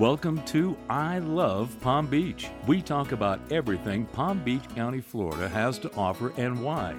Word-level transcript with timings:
Welcome 0.00 0.42
to 0.46 0.78
I 0.88 1.18
Love 1.18 1.76
Palm 1.82 2.06
Beach. 2.06 2.48
We 2.66 2.80
talk 2.80 3.12
about 3.12 3.38
everything 3.52 4.06
Palm 4.06 4.42
Beach 4.42 4.66
County, 4.74 5.02
Florida 5.02 5.46
has 5.46 5.78
to 5.80 5.94
offer 5.94 6.32
and 6.38 6.64
why. 6.64 6.94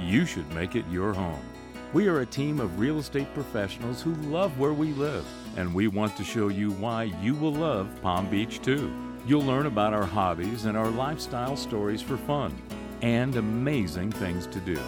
You 0.00 0.26
should 0.26 0.52
make 0.52 0.74
it 0.74 0.84
your 0.90 1.12
home. 1.12 1.44
We 1.92 2.08
are 2.08 2.22
a 2.22 2.26
team 2.26 2.58
of 2.58 2.80
real 2.80 2.98
estate 2.98 3.32
professionals 3.34 4.02
who 4.02 4.14
love 4.14 4.58
where 4.58 4.72
we 4.72 4.92
live, 4.94 5.24
and 5.56 5.72
we 5.72 5.86
want 5.86 6.16
to 6.16 6.24
show 6.24 6.48
you 6.48 6.72
why 6.72 7.04
you 7.22 7.36
will 7.36 7.52
love 7.52 7.88
Palm 8.02 8.28
Beach 8.28 8.60
too. 8.60 8.92
You'll 9.24 9.42
learn 9.42 9.66
about 9.66 9.94
our 9.94 10.04
hobbies 10.04 10.64
and 10.64 10.76
our 10.76 10.90
lifestyle 10.90 11.56
stories 11.56 12.02
for 12.02 12.16
fun 12.16 12.60
and 13.00 13.36
amazing 13.36 14.10
things 14.10 14.48
to 14.48 14.58
do. 14.58 14.80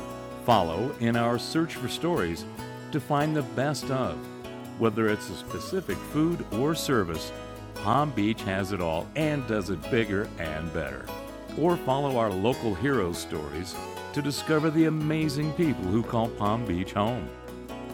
Follow 0.45 0.93
in 0.99 1.15
our 1.15 1.39
search 1.39 1.77
for 1.77 1.87
stories 1.87 2.45
to 2.91 2.99
find 2.99 3.37
the 3.37 3.43
best 3.43 3.89
of. 3.93 4.19
Whether 4.81 5.09
it's 5.09 5.31
a 5.31 5.37
specific 5.37 5.97
food 5.97 6.45
or 6.51 6.75
service, 6.75 7.31
Palm 7.83 8.13
Beach 8.13 8.41
has 8.43 8.71
it 8.71 8.81
all 8.81 9.09
and 9.17 9.45
does 9.49 9.69
it 9.69 9.91
bigger 9.91 10.29
and 10.39 10.73
better. 10.73 11.05
Or 11.59 11.77
follow 11.77 12.17
our 12.17 12.31
local 12.31 12.77
hero 12.77 13.13
stories 13.13 13.75
to 14.13 14.23
discover 14.23 14.71
the 14.71 14.85
amazing 14.85 15.53
people 15.55 15.83
who 15.87 16.05
call 16.05 16.29
Palm 16.29 16.65
Beach 16.65 16.93
home. 16.93 17.29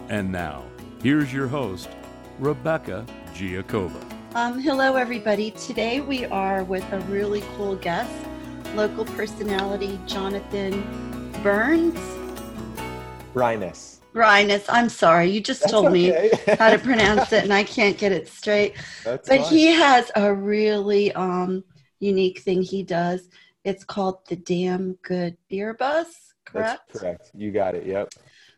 And 0.09 0.31
now, 0.31 0.63
here's 1.01 1.33
your 1.33 1.47
host, 1.47 1.89
Rebecca 2.37 3.03
Giacova. 3.33 3.99
Um, 4.35 4.59
hello, 4.59 4.95
everybody. 4.95 5.49
Today 5.51 6.01
we 6.01 6.23
are 6.25 6.63
with 6.63 6.85
a 6.93 6.99
really 7.01 7.41
cool 7.57 7.75
guest, 7.75 8.13
local 8.75 9.05
personality 9.05 9.99
Jonathan 10.05 11.31
Burns. 11.41 11.99
Bryness. 13.33 13.98
Bryness. 14.19 14.65
I'm 14.67 14.89
sorry. 14.89 15.29
You 15.29 15.39
just 15.39 15.61
That's 15.61 15.71
told 15.71 15.85
okay. 15.87 16.29
me 16.37 16.55
how 16.57 16.69
to 16.69 16.77
pronounce 16.77 17.31
it, 17.37 17.45
and 17.45 17.53
I 17.53 17.63
can't 17.63 17.97
get 17.97 18.11
it 18.11 18.27
straight. 18.27 18.75
That's 19.05 19.29
But 19.29 19.41
fine. 19.41 19.49
he 19.49 19.67
has 19.67 20.11
a 20.15 20.33
really 20.33 21.13
um, 21.13 21.63
unique 21.99 22.41
thing 22.41 22.61
he 22.61 22.83
does. 22.83 23.29
It's 23.63 23.85
called 23.85 24.27
the 24.27 24.35
Damn 24.35 24.93
Good 25.03 25.37
Beer 25.49 25.73
Bus, 25.73 26.07
correct? 26.45 26.81
That's 26.89 26.99
correct. 26.99 27.31
You 27.33 27.51
got 27.51 27.75
it. 27.75 27.85
Yep. 27.85 28.09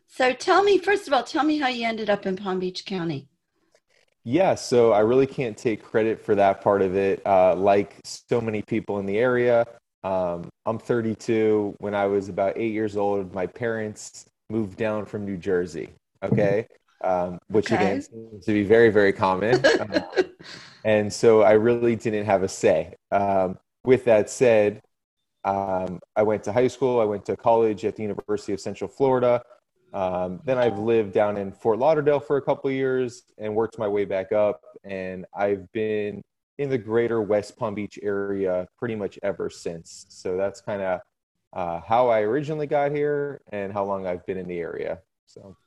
So 0.08 0.34
tell 0.34 0.64
me, 0.64 0.80
first 0.80 1.08
of 1.08 1.14
all, 1.14 1.24
tell 1.24 1.44
me 1.44 1.60
how 1.60 1.68
you 1.68 1.86
ended 1.88 2.10
up 2.10 2.26
in 2.26 2.36
Palm 2.36 2.60
Beach 2.60 2.84
County. 2.86 3.28
Yeah. 4.24 4.56
So 4.56 4.94
I 4.94 5.00
really 5.00 5.28
can't 5.28 5.58
take 5.58 5.84
credit 5.84 6.20
for 6.24 6.36
that 6.36 6.62
part 6.62 6.82
of 6.82 6.96
it. 6.96 7.26
Uh, 7.26 7.56
like 7.56 7.96
so 8.04 8.42
many 8.42 8.62
people 8.64 9.00
in 9.00 9.06
the 9.06 9.18
area, 9.18 9.66
um, 10.04 10.50
I'm 10.66 10.80
32. 10.80 11.76
When 11.80 11.94
I 11.96 12.08
was 12.08 12.30
about 12.30 12.58
eight 12.58 12.74
years 12.74 12.98
old, 12.98 13.34
my 13.34 13.46
parents 13.48 14.26
moved 14.52 14.78
down 14.78 15.06
from 15.06 15.26
New 15.26 15.38
Jersey. 15.38 15.90
Okay. 16.24 16.68
Um, 17.04 17.40
which 17.50 17.72
Okay. 17.72 17.76
again 17.76 18.02
seems 18.02 18.46
to 18.46 18.54
be 18.54 18.64
very, 18.64 18.90
very 18.90 19.14
common. 19.14 19.64
Um, 19.80 20.04
and 20.84 21.14
so 21.14 21.44
I 21.44 21.52
really 21.54 21.96
didn't 21.96 22.26
have 22.26 22.44
a 22.44 22.48
say. 22.48 22.96
Um, 23.12 23.58
with 23.86 24.04
that 24.06 24.30
said, 24.30 24.82
um, 25.44 26.00
I 26.16 26.24
went 26.24 26.44
to 26.46 26.52
high 26.52 26.68
school. 26.68 27.00
I 27.00 27.06
went 27.06 27.26
to 27.26 27.36
college 27.36 27.86
at 27.86 27.96
the 27.96 28.04
University 28.04 28.54
of 28.54 28.60
Central 28.60 28.88
Florida. 28.88 29.42
Um, 29.94 30.40
then 30.46 30.58
I've 30.58 30.80
lived 30.80 31.14
down 31.14 31.38
in 31.38 31.52
Fort 31.52 31.78
Lauderdale 31.80 32.20
for 32.20 32.38
a 32.38 32.42
couple 32.42 32.70
of 32.70 32.76
years 32.76 33.24
and 33.38 33.56
worked 33.56 33.78
my 33.78 33.88
way 33.88 34.06
back 34.06 34.32
up. 34.32 34.62
And 34.84 35.26
I've 35.36 35.72
been 35.72 36.22
in 36.58 36.70
the 36.70 36.78
greater 36.78 37.22
West 37.22 37.58
Palm 37.58 37.76
Beach 37.76 38.00
area 38.02 38.68
pretty 38.78 38.96
much 38.96 39.20
ever 39.24 39.50
since. 39.50 40.06
So 40.10 40.38
that's 40.38 40.62
kind 40.62 40.82
of 40.82 41.02
uh, 41.54 41.82
how 41.82 42.10
I 42.10 42.22
originally 42.22 42.68
got 42.68 42.92
here 42.92 43.42
and 43.52 43.74
how 43.74 43.84
long 43.84 44.08
I've 44.08 44.26
been 44.26 44.38
in 44.38 44.48
the 44.48 44.60
area. 44.60 45.00
So 45.26 45.58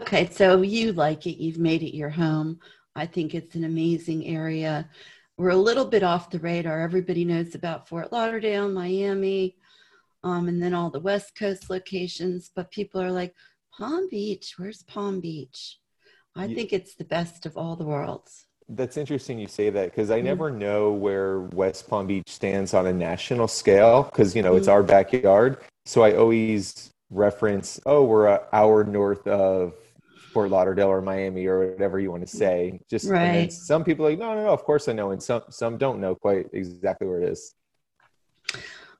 Okay, 0.00 0.28
so 0.30 0.62
you 0.62 0.92
like 0.92 1.26
it. 1.26 1.42
You've 1.42 1.58
made 1.58 1.82
it 1.82 1.96
your 1.96 2.10
home. 2.10 2.60
I 2.94 3.06
think 3.06 3.34
it's 3.34 3.54
an 3.56 3.64
amazing 3.64 4.26
area. 4.26 4.88
We're 5.36 5.50
a 5.50 5.56
little 5.56 5.84
bit 5.84 6.02
off 6.02 6.30
the 6.30 6.38
radar. 6.40 6.80
Everybody 6.80 7.24
knows 7.24 7.54
about 7.54 7.88
Fort 7.88 8.12
Lauderdale, 8.12 8.68
Miami, 8.68 9.56
um, 10.24 10.48
and 10.48 10.60
then 10.62 10.74
all 10.74 10.90
the 10.90 11.00
West 11.00 11.36
Coast 11.36 11.70
locations. 11.70 12.50
But 12.54 12.70
people 12.72 13.00
are 13.00 13.10
like, 13.12 13.34
Palm 13.72 14.08
Beach, 14.08 14.54
where's 14.56 14.82
Palm 14.82 15.20
Beach? 15.20 15.78
I 16.34 16.46
Ye- 16.46 16.54
think 16.54 16.72
it's 16.72 16.94
the 16.96 17.04
best 17.04 17.46
of 17.46 17.56
all 17.56 17.76
the 17.76 17.84
worlds. 17.84 18.46
That's 18.70 18.98
interesting 18.98 19.38
you 19.38 19.46
say 19.46 19.70
that 19.70 19.86
because 19.90 20.10
I 20.10 20.20
Mm. 20.20 20.24
never 20.24 20.50
know 20.50 20.92
where 20.92 21.40
West 21.40 21.88
Palm 21.88 22.06
Beach 22.06 22.28
stands 22.28 22.74
on 22.74 22.86
a 22.86 22.92
national 22.92 23.48
scale 23.48 24.02
because, 24.04 24.36
you 24.36 24.42
know, 24.42 24.56
it's 24.56 24.68
Mm. 24.68 24.72
our 24.72 24.82
backyard. 24.82 25.58
So 25.86 26.02
I 26.02 26.14
always 26.14 26.90
reference, 27.10 27.80
oh, 27.86 28.04
we're 28.04 28.26
an 28.28 28.40
hour 28.52 28.84
north 28.84 29.26
of 29.26 29.72
Fort 30.34 30.50
Lauderdale 30.50 30.88
or 30.88 31.00
Miami 31.00 31.46
or 31.46 31.70
whatever 31.70 31.98
you 31.98 32.10
want 32.10 32.22
to 32.22 32.28
say. 32.28 32.78
Just 32.90 33.08
Right. 33.08 33.50
some 33.50 33.84
people 33.84 34.06
are 34.06 34.10
like, 34.10 34.18
no, 34.18 34.34
no, 34.34 34.44
no, 34.44 34.52
of 34.52 34.64
course 34.64 34.86
I 34.86 34.92
know. 34.92 35.12
And 35.12 35.22
some, 35.22 35.42
some 35.48 35.78
don't 35.78 35.98
know 35.98 36.14
quite 36.14 36.48
exactly 36.52 37.08
where 37.08 37.20
it 37.22 37.28
is. 37.30 37.54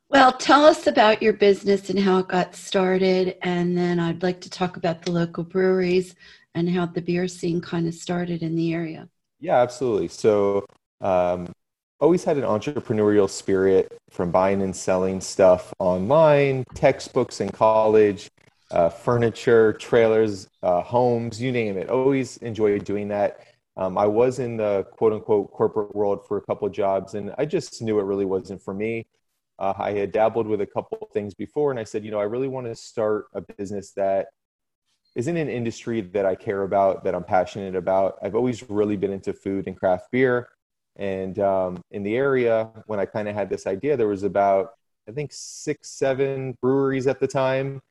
Well, 0.08 0.32
tell 0.32 0.64
us 0.64 0.86
about 0.86 1.22
your 1.22 1.34
business 1.34 1.90
and 1.90 1.98
how 1.98 2.18
it 2.20 2.28
got 2.28 2.54
started. 2.56 3.36
And 3.42 3.76
then 3.76 4.00
I'd 4.00 4.22
like 4.22 4.40
to 4.40 4.50
talk 4.50 4.78
about 4.78 5.02
the 5.02 5.10
local 5.10 5.44
breweries 5.44 6.14
and 6.54 6.70
how 6.70 6.86
the 6.86 7.02
beer 7.02 7.28
scene 7.28 7.60
kind 7.60 7.86
of 7.86 7.92
started 7.92 8.42
in 8.42 8.56
the 8.56 8.72
area. 8.72 9.10
Yeah, 9.40 9.56
absolutely. 9.60 10.08
So, 10.08 10.66
um, 11.00 11.52
always 12.00 12.24
had 12.24 12.36
an 12.36 12.44
entrepreneurial 12.44 13.28
spirit 13.28 13.96
from 14.10 14.30
buying 14.30 14.62
and 14.62 14.74
selling 14.74 15.20
stuff 15.20 15.72
online, 15.78 16.64
textbooks 16.74 17.40
in 17.40 17.48
college, 17.50 18.28
uh, 18.70 18.88
furniture, 18.88 19.72
trailers, 19.74 20.48
uh, 20.62 20.82
homes, 20.82 21.40
you 21.40 21.52
name 21.52 21.76
it. 21.76 21.88
Always 21.90 22.36
enjoyed 22.38 22.84
doing 22.84 23.08
that. 23.08 23.40
Um, 23.76 23.96
I 23.96 24.06
was 24.06 24.38
in 24.40 24.56
the 24.56 24.84
quote 24.92 25.12
unquote 25.12 25.50
corporate 25.52 25.94
world 25.94 26.26
for 26.26 26.36
a 26.38 26.42
couple 26.42 26.66
of 26.66 26.74
jobs, 26.74 27.14
and 27.14 27.32
I 27.38 27.44
just 27.44 27.80
knew 27.82 27.98
it 28.00 28.04
really 28.04 28.24
wasn't 28.24 28.62
for 28.62 28.74
me. 28.74 29.06
Uh, 29.58 29.74
I 29.76 29.92
had 29.92 30.12
dabbled 30.12 30.46
with 30.46 30.60
a 30.60 30.66
couple 30.66 30.98
of 31.02 31.10
things 31.10 31.34
before, 31.34 31.70
and 31.70 31.80
I 31.80 31.84
said, 31.84 32.04
you 32.04 32.10
know, 32.10 32.20
I 32.20 32.24
really 32.24 32.48
want 32.48 32.66
to 32.66 32.74
start 32.76 33.26
a 33.34 33.40
business 33.40 33.92
that 33.92 34.28
is 35.18 35.26
in 35.26 35.36
an 35.36 35.48
industry 35.48 36.00
that 36.00 36.24
I 36.24 36.36
care 36.36 36.62
about, 36.62 37.02
that 37.02 37.12
I'm 37.12 37.24
passionate 37.24 37.74
about. 37.74 38.18
I've 38.22 38.36
always 38.36 38.70
really 38.70 38.96
been 38.96 39.12
into 39.12 39.32
food 39.32 39.66
and 39.66 39.76
craft 39.76 40.12
beer. 40.12 40.48
And 40.94 41.40
um, 41.40 41.82
in 41.90 42.04
the 42.04 42.16
area, 42.16 42.70
when 42.86 43.00
I 43.00 43.04
kind 43.04 43.26
of 43.26 43.34
had 43.34 43.50
this 43.50 43.66
idea, 43.66 43.96
there 43.96 44.06
was 44.06 44.22
about, 44.22 44.74
I 45.08 45.12
think, 45.12 45.32
six, 45.32 45.90
seven 45.90 46.56
breweries 46.62 47.08
at 47.08 47.18
the 47.18 47.26
time. 47.26 47.82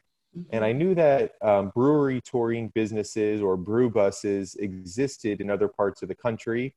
And 0.52 0.64
I 0.64 0.72
knew 0.72 0.96
that 0.96 1.34
um, 1.42 1.74
brewery 1.76 2.22
touring 2.22 2.72
businesses 2.74 3.42
or 3.42 3.58
brew 3.58 3.90
buses 3.90 4.56
existed 4.56 5.42
in 5.42 5.50
other 5.50 5.68
parts 5.68 6.02
of 6.02 6.08
the 6.08 6.16
country. 6.16 6.74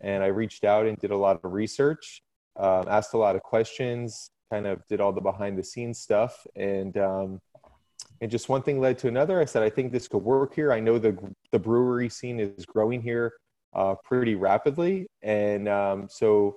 And 0.00 0.24
I 0.24 0.28
reached 0.28 0.64
out 0.64 0.86
and 0.86 0.96
did 0.96 1.10
a 1.10 1.16
lot 1.16 1.40
of 1.44 1.52
research, 1.52 2.22
um, 2.56 2.86
asked 2.88 3.12
a 3.12 3.18
lot 3.18 3.36
of 3.36 3.42
questions, 3.42 4.30
kind 4.50 4.66
of 4.66 4.80
did 4.88 5.02
all 5.02 5.12
the 5.12 5.20
behind 5.20 5.58
the 5.58 5.64
scenes 5.64 5.98
stuff. 5.98 6.46
And 6.56 6.96
um, 6.96 7.40
and 8.20 8.30
just 8.30 8.48
one 8.48 8.62
thing 8.62 8.80
led 8.80 8.98
to 8.98 9.08
another. 9.08 9.40
I 9.40 9.44
said, 9.44 9.62
I 9.62 9.70
think 9.70 9.92
this 9.92 10.08
could 10.08 10.22
work 10.22 10.54
here. 10.54 10.72
I 10.72 10.80
know 10.80 10.98
the 10.98 11.16
the 11.52 11.58
brewery 11.58 12.08
scene 12.08 12.40
is 12.40 12.66
growing 12.66 13.02
here 13.02 13.32
uh, 13.74 13.94
pretty 14.04 14.34
rapidly, 14.34 15.06
and 15.22 15.68
um, 15.68 16.08
so 16.08 16.56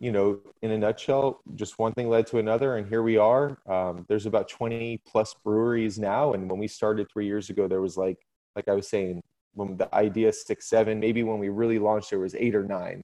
you 0.00 0.12
know, 0.12 0.38
in 0.62 0.70
a 0.70 0.78
nutshell, 0.78 1.40
just 1.56 1.78
one 1.78 1.92
thing 1.92 2.08
led 2.08 2.26
to 2.28 2.38
another, 2.38 2.76
and 2.76 2.88
here 2.88 3.02
we 3.02 3.16
are. 3.16 3.58
Um, 3.68 4.06
there's 4.08 4.26
about 4.26 4.48
20 4.48 5.02
plus 5.04 5.34
breweries 5.44 5.98
now, 5.98 6.34
and 6.34 6.48
when 6.48 6.60
we 6.60 6.68
started 6.68 7.08
three 7.12 7.26
years 7.26 7.50
ago, 7.50 7.66
there 7.66 7.80
was 7.80 7.96
like 7.96 8.18
like 8.54 8.68
I 8.68 8.74
was 8.74 8.88
saying, 8.88 9.22
when 9.54 9.76
the 9.76 9.92
idea 9.94 10.32
six 10.32 10.68
seven, 10.68 11.00
maybe 11.00 11.22
when 11.22 11.38
we 11.38 11.48
really 11.48 11.78
launched, 11.78 12.10
there 12.10 12.18
was 12.20 12.34
eight 12.34 12.54
or 12.54 12.64
9 12.64 13.02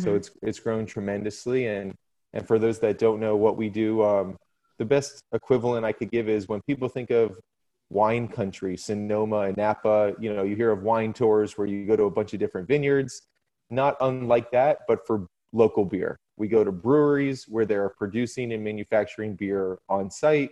So 0.00 0.14
it's 0.14 0.30
it's 0.42 0.58
grown 0.60 0.86
tremendously, 0.86 1.66
and 1.66 1.94
and 2.32 2.46
for 2.46 2.58
those 2.58 2.80
that 2.80 2.98
don't 2.98 3.20
know 3.20 3.36
what 3.36 3.56
we 3.56 3.68
do, 3.68 4.02
um, 4.02 4.36
the 4.78 4.84
best 4.84 5.22
equivalent 5.32 5.84
I 5.84 5.92
could 5.92 6.10
give 6.10 6.28
is 6.28 6.48
when 6.48 6.60
people 6.62 6.88
think 6.88 7.10
of 7.10 7.38
wine 7.90 8.28
country, 8.28 8.76
Sonoma 8.76 9.40
and 9.40 9.56
Napa, 9.56 10.14
you 10.18 10.34
know, 10.34 10.42
you 10.42 10.56
hear 10.56 10.70
of 10.70 10.82
wine 10.82 11.12
tours 11.12 11.56
where 11.56 11.66
you 11.66 11.86
go 11.86 11.96
to 11.96 12.04
a 12.04 12.10
bunch 12.10 12.32
of 12.32 12.40
different 12.40 12.68
vineyards, 12.68 13.22
not 13.70 13.96
unlike 14.00 14.50
that, 14.50 14.80
but 14.88 15.06
for 15.06 15.26
local 15.52 15.84
beer. 15.84 16.16
We 16.36 16.48
go 16.48 16.64
to 16.64 16.72
breweries 16.72 17.46
where 17.48 17.64
they're 17.64 17.88
producing 17.88 18.52
and 18.52 18.62
manufacturing 18.62 19.34
beer 19.34 19.78
on 19.88 20.10
site. 20.10 20.50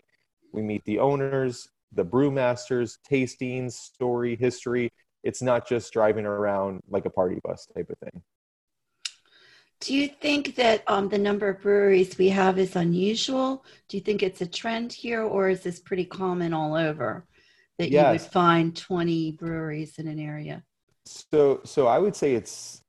We 0.52 0.62
meet 0.62 0.84
the 0.84 0.98
owners, 0.98 1.68
the 1.92 2.04
brewmasters, 2.04 2.98
tastings, 3.10 3.72
story, 3.72 4.36
history. 4.36 4.90
It's 5.22 5.42
not 5.42 5.68
just 5.68 5.92
driving 5.92 6.26
around 6.26 6.80
like 6.88 7.04
a 7.04 7.10
party 7.10 7.40
bus 7.44 7.66
type 7.74 7.90
of 7.90 7.98
thing. 7.98 8.22
Do 9.80 9.94
you 9.94 10.08
think 10.08 10.56
that 10.56 10.82
um, 10.86 11.08
the 11.08 11.18
number 11.18 11.48
of 11.48 11.60
breweries 11.60 12.16
we 12.16 12.28
have 12.30 12.58
is 12.58 12.76
unusual? 12.76 13.64
Do 13.88 13.96
you 13.96 14.02
think 14.02 14.22
it's 14.22 14.40
a 14.40 14.46
trend 14.46 14.92
here, 14.92 15.22
or 15.22 15.48
is 15.48 15.60
this 15.60 15.78
pretty 15.78 16.04
common 16.04 16.54
all 16.54 16.74
over 16.74 17.26
that 17.78 17.90
you 17.90 18.02
would 18.02 18.20
find 18.20 18.74
20 18.74 19.32
breweries 19.32 19.98
in 19.98 20.06
an 20.06 20.18
area? 20.18 20.62
So, 21.06 21.60
so 21.64 21.86
I 21.86 21.98
would 21.98 22.16
say 22.16 22.34
it's 22.34 22.80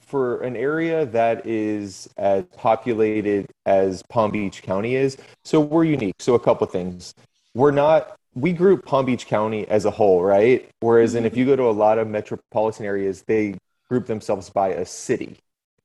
for 0.00 0.42
an 0.42 0.56
area 0.56 1.06
that 1.06 1.46
is 1.46 2.08
as 2.18 2.44
populated 2.56 3.46
as 3.64 4.02
Palm 4.10 4.30
Beach 4.30 4.62
County 4.62 4.96
is. 4.96 5.16
So 5.44 5.60
we're 5.60 5.84
unique. 5.84 6.16
So 6.18 6.34
a 6.34 6.40
couple 6.40 6.66
things. 6.66 7.14
We're 7.54 7.70
not. 7.70 8.16
We 8.34 8.52
group 8.52 8.84
Palm 8.84 9.06
Beach 9.06 9.26
County 9.26 9.66
as 9.68 9.84
a 9.84 9.90
whole, 9.90 10.22
right? 10.22 10.68
Whereas, 10.80 11.14
and 11.14 11.26
if 11.26 11.36
you 11.36 11.44
go 11.44 11.54
to 11.54 11.64
a 11.64 11.72
lot 11.72 11.98
of 11.98 12.08
metropolitan 12.08 12.84
areas, 12.86 13.22
they 13.22 13.54
group 13.88 14.06
themselves 14.06 14.50
by 14.50 14.68
a 14.70 14.84
city. 14.84 15.38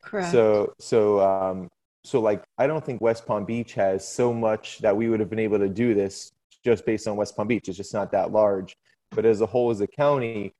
Correct. 0.07 0.31
So 0.31 0.73
so 0.79 1.19
um, 1.19 1.69
so 2.03 2.21
like 2.21 2.43
I 2.57 2.65
don't 2.65 2.83
think 2.83 3.01
West 3.01 3.25
Palm 3.25 3.43
Beach 3.43 3.73
has 3.73 4.07
so 4.07 4.33
much 4.33 4.79
that 4.79 4.95
we 4.95 5.09
would 5.09 5.19
have 5.19 5.29
been 5.29 5.39
able 5.39 5.59
to 5.59 5.69
do 5.69 5.93
this 5.93 6.31
just 6.63 6.85
based 6.85 7.07
on 7.07 7.17
West 7.17 7.35
Palm 7.35 7.47
Beach. 7.47 7.67
It's 7.67 7.77
just 7.77 7.93
not 7.93 8.11
that 8.13 8.31
large. 8.31 8.75
But 9.11 9.25
as 9.25 9.41
a 9.41 9.45
whole, 9.45 9.69
as 9.69 9.81
a 9.81 9.87
county, 9.87 10.53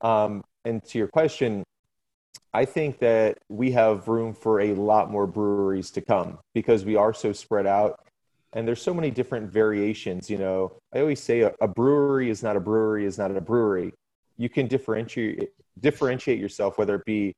um, 0.00 0.44
and 0.64 0.84
to 0.86 0.98
your 0.98 1.08
question, 1.08 1.64
I 2.54 2.64
think 2.64 2.98
that 3.00 3.38
we 3.48 3.72
have 3.72 4.06
room 4.08 4.34
for 4.34 4.60
a 4.60 4.74
lot 4.74 5.10
more 5.10 5.26
breweries 5.26 5.90
to 5.92 6.00
come 6.00 6.38
because 6.54 6.84
we 6.84 6.96
are 6.96 7.12
so 7.12 7.32
spread 7.32 7.66
out 7.66 8.00
and 8.52 8.68
there's 8.68 8.82
so 8.82 8.92
many 8.92 9.10
different 9.10 9.50
variations 9.50 10.28
you 10.28 10.38
know 10.38 10.72
i 10.94 11.00
always 11.00 11.20
say 11.20 11.40
a, 11.40 11.52
a, 11.60 11.68
brewery 11.68 12.28
is 12.28 12.42
not 12.42 12.56
a 12.56 12.60
brewery 12.60 13.06
is 13.06 13.18
not 13.18 13.34
a 13.34 13.40
brewery 13.40 13.92
you 14.36 14.48
can 14.48 14.66
differentiate 14.66 15.50
differentiate 15.80 16.38
yourself 16.38 16.78
whether 16.78 16.94
it 16.96 17.04
be 17.04 17.34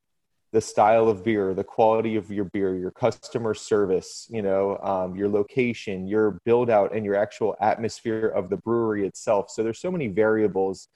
the 0.55 0.61
style 0.61 1.09
of 1.09 1.25
beer 1.25 1.53
the 1.53 1.65
quality 1.65 2.15
of 2.15 2.31
your 2.31 2.45
beer 2.47 2.77
your 2.77 2.93
customer 2.93 3.55
service 3.55 4.29
you 4.31 4.41
know 4.41 4.79
um, 4.79 5.17
your 5.17 5.29
location 5.29 6.07
your 6.07 6.39
build 6.45 6.71
out 6.71 6.95
and 6.95 7.05
your 7.05 7.17
actual 7.17 7.57
atmosphere 7.61 8.29
of 8.29 8.49
the 8.49 8.57
brewery 8.59 9.05
itself 9.05 9.51
so 9.51 9.65
there's 9.65 9.81
so 9.81 9.91
many 9.91 10.07
variables 10.07 10.89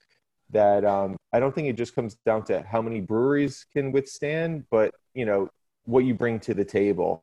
that 0.50 0.84
um, 0.84 1.16
i 1.32 1.40
don't 1.40 1.54
think 1.56 1.66
it 1.66 1.76
just 1.76 1.94
comes 1.94 2.16
down 2.24 2.44
to 2.44 2.62
how 2.62 2.80
many 2.80 3.00
breweries 3.00 3.66
can 3.74 3.90
withstand 3.90 4.64
but 4.70 4.94
you 5.12 5.26
know 5.26 5.48
what 5.86 6.04
you 6.04 6.14
bring 6.14 6.38
to 6.38 6.54
the 6.54 6.64
table 6.64 7.20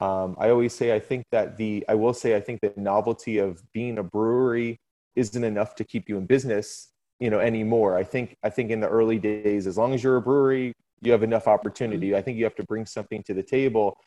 um, 0.00 0.34
I 0.38 0.48
always 0.48 0.74
say 0.74 0.94
I 0.94 0.98
think 0.98 1.26
that 1.30 1.58
the 1.58 1.84
I 1.86 1.94
will 1.94 2.14
say 2.14 2.34
I 2.34 2.40
think 2.40 2.60
the 2.62 2.72
novelty 2.76 3.36
of 3.36 3.62
being 3.72 3.98
a 3.98 4.02
brewery 4.02 4.80
isn't 5.14 5.44
enough 5.44 5.74
to 5.74 5.84
keep 5.84 6.08
you 6.08 6.16
in 6.16 6.24
business, 6.24 6.88
you 7.18 7.28
know, 7.28 7.38
anymore. 7.38 7.96
I 7.96 8.04
think 8.04 8.34
I 8.42 8.48
think 8.48 8.70
in 8.70 8.80
the 8.80 8.88
early 8.88 9.18
days, 9.18 9.66
as 9.66 9.76
long 9.76 9.92
as 9.92 10.02
you're 10.02 10.16
a 10.16 10.22
brewery, 10.22 10.72
you 11.00 11.12
have 11.12 11.22
enough 11.22 11.48
opportunity. 11.48 12.14
I 12.14 12.22
think 12.22 12.38
you 12.38 12.44
have 12.44 12.56
to 12.56 12.64
bring 12.64 12.86
something 12.86 13.22
to 13.24 13.34
the 13.34 13.42
table. 13.42 13.98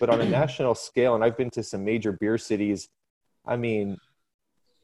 But 0.00 0.10
on 0.10 0.20
a 0.20 0.28
national 0.28 0.74
scale, 0.74 1.14
and 1.14 1.22
I've 1.22 1.36
been 1.36 1.50
to 1.50 1.62
some 1.62 1.84
major 1.84 2.12
beer 2.12 2.38
cities, 2.38 2.88
I 3.46 3.56
mean, 3.56 3.96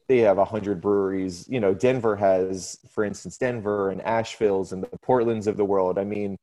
they 0.07 0.19
have 0.19 0.37
a 0.37 0.45
hundred 0.45 0.81
breweries. 0.81 1.47
You 1.49 1.59
know, 1.59 1.73
Denver 1.73 2.15
has, 2.15 2.77
for 2.89 3.03
instance, 3.03 3.37
Denver 3.37 3.89
and 3.89 4.01
Asheville's 4.01 4.71
and 4.71 4.83
the 4.83 4.97
Portlands 5.05 5.47
of 5.47 5.57
the 5.57 5.65
world. 5.65 5.97
I 5.97 6.03
mean, 6.03 6.37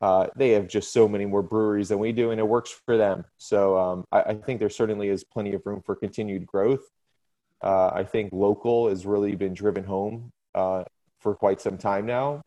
uh, 0.00 0.28
they 0.36 0.50
have 0.50 0.66
just 0.66 0.92
so 0.92 1.08
many 1.08 1.26
more 1.26 1.42
breweries 1.42 1.88
than 1.88 1.98
we 1.98 2.12
do, 2.12 2.30
and 2.30 2.40
it 2.40 2.46
works 2.48 2.70
for 2.70 2.96
them. 2.96 3.24
So 3.38 3.76
um, 3.76 4.04
I, 4.10 4.22
I, 4.22 4.34
think 4.34 4.58
there 4.58 4.70
certainly 4.70 5.08
is 5.08 5.24
plenty 5.24 5.52
of 5.52 5.66
room 5.66 5.82
for 5.84 5.94
continued 5.94 6.46
growth. 6.46 6.88
Uh, 7.62 7.88
I 7.88 8.04
think 8.04 8.32
local 8.32 8.88
has 8.88 9.04
really 9.04 9.34
been 9.34 9.52
driven 9.52 9.84
home 9.84 10.32
uh, 10.54 10.84
for 11.18 11.34
quite 11.34 11.60
some 11.60 11.76
time 11.76 12.06
now, 12.06 12.40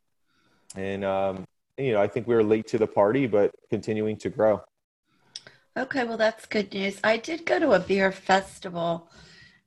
and 0.75 1.06
um, 1.06 1.45
you 1.77 1.93
know 1.93 2.01
I 2.01 2.07
think 2.07 2.27
we 2.27 2.35
were 2.35 2.43
late 2.43 2.67
to 2.67 2.77
the 2.77 2.87
party, 2.87 3.27
but 3.27 3.51
continuing 3.69 4.17
to 4.17 4.29
grow. 4.29 4.61
Okay, 5.77 6.03
well 6.03 6.17
that's 6.17 6.45
good 6.45 6.73
news. 6.73 6.99
I 7.03 7.17
did 7.17 7.45
go 7.45 7.59
to 7.59 7.71
a 7.71 7.79
beer 7.79 8.11
festival 8.11 9.09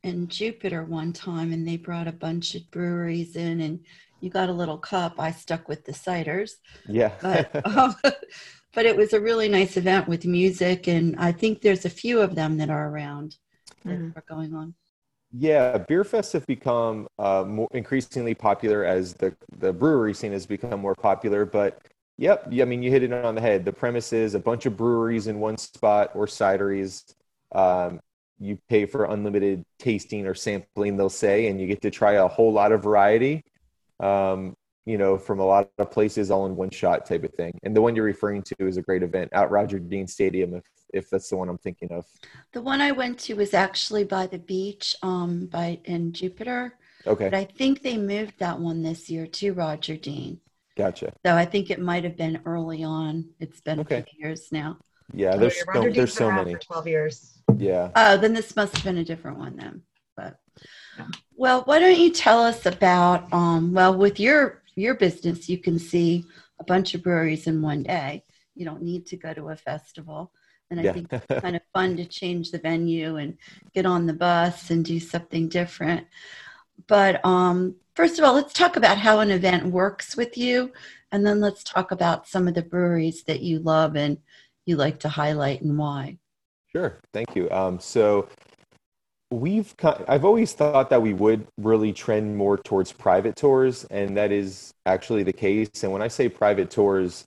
in 0.02 0.28
Jupiter 0.28 0.84
one 0.84 1.12
time, 1.12 1.52
and 1.52 1.66
they 1.66 1.76
brought 1.76 2.06
a 2.06 2.12
bunch 2.12 2.54
of 2.54 2.70
breweries 2.70 3.34
in, 3.36 3.60
and 3.60 3.80
you 4.20 4.30
got 4.30 4.48
a 4.48 4.52
little 4.52 4.78
cup. 4.78 5.18
I 5.18 5.32
stuck 5.32 5.68
with 5.68 5.84
the 5.84 5.92
ciders. 5.92 6.52
Yeah. 6.88 7.12
but, 7.20 7.66
um, 7.76 7.96
but 8.74 8.86
it 8.86 8.96
was 8.96 9.12
a 9.12 9.20
really 9.20 9.48
nice 9.48 9.76
event 9.76 10.06
with 10.06 10.24
music, 10.24 10.86
and 10.86 11.16
I 11.18 11.32
think 11.32 11.60
there's 11.60 11.84
a 11.84 11.90
few 11.90 12.20
of 12.20 12.34
them 12.34 12.56
that 12.58 12.70
are 12.70 12.88
around 12.88 13.36
mm-hmm. 13.84 14.08
that 14.08 14.16
are 14.16 14.24
going 14.28 14.54
on. 14.54 14.74
Yeah, 15.32 15.78
beer 15.78 16.04
fests 16.04 16.32
have 16.32 16.46
become 16.46 17.08
uh, 17.18 17.44
more 17.46 17.68
increasingly 17.72 18.34
popular 18.34 18.84
as 18.84 19.14
the 19.14 19.34
the 19.58 19.72
brewery 19.72 20.14
scene 20.14 20.32
has 20.32 20.46
become 20.46 20.80
more 20.80 20.94
popular. 20.94 21.44
But 21.44 21.82
yep, 22.16 22.48
I 22.50 22.64
mean 22.64 22.82
you 22.82 22.90
hit 22.90 23.02
it 23.02 23.12
on 23.12 23.34
the 23.34 23.40
head. 23.40 23.64
The 23.64 23.72
premise 23.72 24.12
is 24.12 24.34
a 24.34 24.40
bunch 24.40 24.66
of 24.66 24.76
breweries 24.76 25.26
in 25.26 25.38
one 25.40 25.58
spot 25.58 26.10
or 26.14 26.26
cideries. 26.26 27.14
Um, 27.52 28.00
you 28.38 28.58
pay 28.68 28.84
for 28.86 29.06
unlimited 29.06 29.64
tasting 29.78 30.26
or 30.26 30.34
sampling, 30.34 30.96
they'll 30.96 31.08
say, 31.08 31.46
and 31.48 31.60
you 31.60 31.66
get 31.66 31.80
to 31.82 31.90
try 31.90 32.12
a 32.12 32.28
whole 32.28 32.52
lot 32.52 32.72
of 32.72 32.82
variety 32.82 33.42
um, 34.00 34.56
you 34.84 34.98
know, 34.98 35.18
from 35.18 35.40
a 35.40 35.44
lot 35.44 35.70
of 35.78 35.90
places 35.90 36.30
all 36.30 36.46
in 36.46 36.54
one 36.54 36.70
shot 36.70 37.06
type 37.06 37.24
of 37.24 37.34
thing. 37.34 37.58
And 37.64 37.74
the 37.74 37.82
one 37.82 37.96
you're 37.96 38.04
referring 38.04 38.42
to 38.42 38.54
is 38.60 38.76
a 38.76 38.82
great 38.82 39.02
event 39.02 39.30
at 39.32 39.50
Roger 39.50 39.78
Dean 39.78 40.06
Stadium, 40.06 40.54
if 40.54 40.64
if 40.94 41.10
that's 41.10 41.28
the 41.28 41.36
one 41.36 41.48
I'm 41.48 41.58
thinking 41.58 41.90
of. 41.90 42.06
The 42.52 42.62
one 42.62 42.80
I 42.80 42.92
went 42.92 43.18
to 43.20 43.34
was 43.34 43.52
actually 43.52 44.04
by 44.04 44.28
the 44.28 44.38
beach, 44.38 44.94
um, 45.02 45.46
by 45.46 45.80
in 45.84 46.12
Jupiter. 46.12 46.74
Okay. 47.04 47.28
But 47.28 47.34
I 47.34 47.44
think 47.44 47.82
they 47.82 47.96
moved 47.96 48.38
that 48.38 48.60
one 48.60 48.82
this 48.82 49.10
year 49.10 49.26
to 49.26 49.52
Roger 49.52 49.96
Dean. 49.96 50.40
Gotcha. 50.76 51.12
So 51.24 51.34
I 51.34 51.44
think 51.44 51.70
it 51.70 51.80
might 51.80 52.04
have 52.04 52.16
been 52.16 52.40
early 52.44 52.84
on. 52.84 53.30
It's 53.40 53.60
been 53.60 53.80
okay. 53.80 53.98
a 53.98 54.02
few 54.02 54.18
years 54.20 54.48
now. 54.52 54.78
Yeah, 55.12 55.32
oh, 55.34 55.38
there's 55.38 55.64
so, 55.64 55.90
there's 55.90 56.12
so 56.12 56.30
many. 56.30 56.54
Twelve 56.56 56.86
years. 56.86 57.38
Yeah. 57.56 57.90
Oh, 57.94 58.16
then 58.16 58.34
this 58.34 58.56
must 58.56 58.74
have 58.76 58.84
been 58.84 58.98
a 58.98 59.04
different 59.04 59.38
one 59.38 59.56
then. 59.56 59.82
But 60.16 60.38
well, 61.34 61.62
why 61.62 61.78
don't 61.78 61.98
you 61.98 62.10
tell 62.10 62.42
us 62.42 62.66
about 62.66 63.32
um, 63.32 63.72
well, 63.72 63.96
with 63.96 64.18
your 64.18 64.62
your 64.74 64.94
business, 64.94 65.48
you 65.48 65.58
can 65.58 65.78
see 65.78 66.24
a 66.58 66.64
bunch 66.64 66.94
of 66.94 67.02
breweries 67.02 67.46
in 67.46 67.62
one 67.62 67.82
day. 67.82 68.24
You 68.54 68.64
don't 68.64 68.82
need 68.82 69.06
to 69.06 69.16
go 69.16 69.32
to 69.32 69.50
a 69.50 69.56
festival. 69.56 70.32
And 70.70 70.80
I 70.80 70.84
yeah. 70.84 70.92
think 70.92 71.12
it's 71.12 71.40
kind 71.40 71.54
of 71.54 71.62
fun 71.72 71.96
to 71.96 72.04
change 72.04 72.50
the 72.50 72.58
venue 72.58 73.16
and 73.16 73.38
get 73.72 73.86
on 73.86 74.06
the 74.06 74.12
bus 74.12 74.70
and 74.70 74.84
do 74.84 74.98
something 74.98 75.48
different. 75.48 76.06
But 76.88 77.24
um, 77.24 77.76
first 77.96 78.18
of 78.18 78.24
all, 78.24 78.34
let's 78.34 78.52
talk 78.52 78.76
about 78.76 78.98
how 78.98 79.20
an 79.20 79.30
event 79.30 79.66
works 79.66 80.16
with 80.16 80.36
you. 80.36 80.72
And 81.10 81.26
then 81.26 81.40
let's 81.40 81.64
talk 81.64 81.90
about 81.90 82.28
some 82.28 82.46
of 82.46 82.54
the 82.54 82.62
breweries 82.62 83.24
that 83.24 83.40
you 83.40 83.58
love 83.58 83.96
and 83.96 84.18
you 84.66 84.76
like 84.76 85.00
to 85.00 85.08
highlight 85.08 85.62
and 85.62 85.76
why. 85.78 86.18
Sure. 86.70 86.98
Thank 87.12 87.34
you. 87.34 87.50
Um, 87.50 87.80
so 87.80 88.28
we've 89.30 89.74
i've 90.06 90.24
always 90.24 90.52
thought 90.52 90.88
that 90.88 91.02
we 91.02 91.12
would 91.12 91.48
really 91.56 91.92
trend 91.92 92.36
more 92.36 92.56
towards 92.56 92.92
private 92.92 93.34
tours 93.34 93.82
and 93.90 94.16
that 94.16 94.30
is 94.30 94.72
actually 94.86 95.24
the 95.24 95.32
case 95.32 95.82
and 95.82 95.90
when 95.90 96.00
i 96.00 96.06
say 96.06 96.28
private 96.28 96.70
tours 96.70 97.24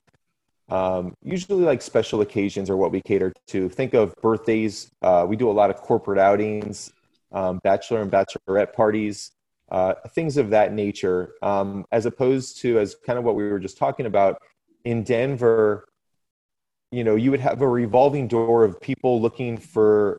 um, 0.70 1.12
usually 1.22 1.64
like 1.64 1.82
special 1.82 2.22
occasions 2.22 2.70
are 2.70 2.76
what 2.76 2.90
we 2.90 3.02
cater 3.02 3.34
to 3.48 3.68
think 3.68 3.92
of 3.92 4.14
birthdays 4.22 4.90
uh, 5.02 5.26
we 5.28 5.36
do 5.36 5.50
a 5.50 5.52
lot 5.52 5.68
of 5.68 5.76
corporate 5.76 6.18
outings 6.18 6.90
um, 7.32 7.60
bachelor 7.62 8.00
and 8.00 8.10
bachelorette 8.10 8.72
parties 8.72 9.32
uh, 9.70 9.94
things 10.10 10.36
of 10.36 10.50
that 10.50 10.72
nature 10.72 11.34
um, 11.42 11.84
as 11.92 12.06
opposed 12.06 12.60
to 12.60 12.78
as 12.78 12.96
kind 13.06 13.18
of 13.18 13.24
what 13.24 13.34
we 13.34 13.48
were 13.48 13.58
just 13.58 13.78
talking 13.78 14.06
about 14.06 14.40
in 14.84 15.02
denver 15.02 15.86
you 16.90 17.04
know 17.04 17.16
you 17.16 17.30
would 17.30 17.40
have 17.40 17.62
a 17.62 17.68
revolving 17.68 18.26
door 18.26 18.64
of 18.64 18.80
people 18.80 19.20
looking 19.20 19.56
for 19.56 20.18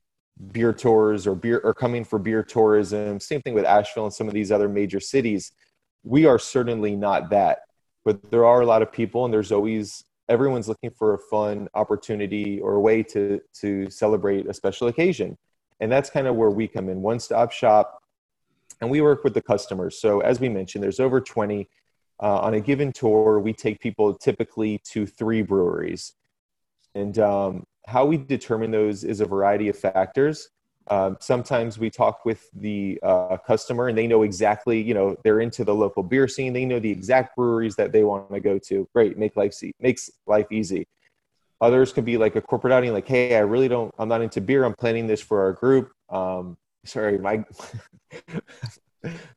beer 0.52 0.74
tours 0.74 1.28
or 1.28 1.36
beer 1.36 1.62
or 1.64 1.74
coming 1.74 2.04
for 2.04 2.20
beer 2.20 2.44
tourism. 2.44 3.20
Same 3.20 3.42
thing 3.42 3.54
with 3.54 3.66
Asheville 3.66 4.06
and 4.06 4.14
some 4.14 4.28
of 4.28 4.34
these 4.34 4.52
other 4.52 4.68
major 4.68 5.00
cities. 5.00 5.52
We 6.04 6.25
are 6.25 6.40
certainly 6.40 6.96
not 6.96 7.30
that, 7.30 7.60
but 8.04 8.32
there 8.32 8.46
are 8.46 8.62
a 8.62 8.66
lot 8.66 8.82
of 8.82 8.92
people, 8.92 9.25
and 9.25 9.34
there's 9.34 9.52
always 9.52 10.04
everyone's 10.30 10.68
looking 10.68 10.92
for 10.92 11.14
a 11.14 11.18
fun 11.18 11.68
opportunity 11.74 12.60
or 12.60 12.75
a 12.75 12.80
way 12.80 13.04
to 13.04 13.40
to 13.62 13.90
celebrate 13.90 14.48
a 14.48 14.54
special 14.54 14.88
occasion, 14.88 15.38
and 15.80 15.92
that's 15.92 16.10
kind 16.10 16.28
of 16.28 16.36
where 16.36 16.50
we 16.50 16.68
come 16.68 16.90
in, 16.90 17.02
one 17.02 17.20
stop 17.20 17.52
shop, 17.52 18.00
and 18.82 18.90
we 18.90 19.00
work 19.02 19.24
with 19.24 19.34
the 19.34 19.42
customers. 19.42 20.02
So 20.02 20.20
as 20.22 20.40
we 20.40 20.50
mentioned, 20.50 20.84
there's 20.84 21.00
over 21.00 21.22
20. 21.22 21.70
Uh, 22.22 22.40
on 22.40 22.54
a 22.56 22.60
given 22.60 22.92
tour, 22.92 23.40
we 23.40 23.54
take 23.54 23.80
people 23.80 24.14
typically 24.14 24.80
to 24.92 25.06
three 25.06 25.42
breweries. 25.42 26.14
And 26.94 27.18
um, 27.20 27.64
how 27.88 28.06
we 28.06 28.18
determine 28.18 28.72
those 28.72 29.04
is 29.04 29.22
a 29.22 29.26
variety 29.26 29.70
of 29.70 29.78
factors. 29.78 30.50
Um, 30.88 31.18
sometimes 31.20 31.80
we 31.80 31.90
talk 31.90 32.26
with 32.26 32.50
the 32.54 33.00
uh, 33.02 33.38
customer 33.38 33.88
and 33.88 33.98
they 33.98 34.08
know 34.08 34.24
exactly, 34.24 34.82
you 34.82 34.94
know, 34.94 35.16
they're 35.24 35.40
into 35.40 35.64
the 35.64 35.74
local 35.74 36.04
beer 36.04 36.28
scene. 36.28 36.54
They 36.54 36.66
know 36.66 36.80
the 36.80 36.92
exact 36.92 37.36
breweries 37.36 37.76
that 37.76 37.92
they 37.92 38.04
want 38.04 38.32
to 38.34 38.40
go 38.40 38.60
to. 38.60 38.88
Great, 38.94 39.18
make 39.18 39.36
life 39.36 39.54
see, 39.54 39.74
makes 39.80 40.10
life 40.28 40.48
easy. 40.52 40.88
Others 41.62 41.94
could 41.94 42.06
be 42.06 42.18
like 42.18 42.36
a 42.36 42.42
corporate 42.42 42.74
outing, 42.74 42.92
like, 42.92 43.08
hey, 43.08 43.36
I 43.36 43.42
really 43.42 43.68
don't, 43.68 43.94
I'm 44.00 44.10
not 44.10 44.22
into 44.22 44.42
beer. 44.42 44.64
I'm 44.64 44.74
planning 44.74 45.06
this 45.06 45.22
for 45.22 45.42
our 45.42 45.54
group. 45.54 45.92
Um, 46.10 46.58
sorry, 46.86 47.18
my 47.18 47.44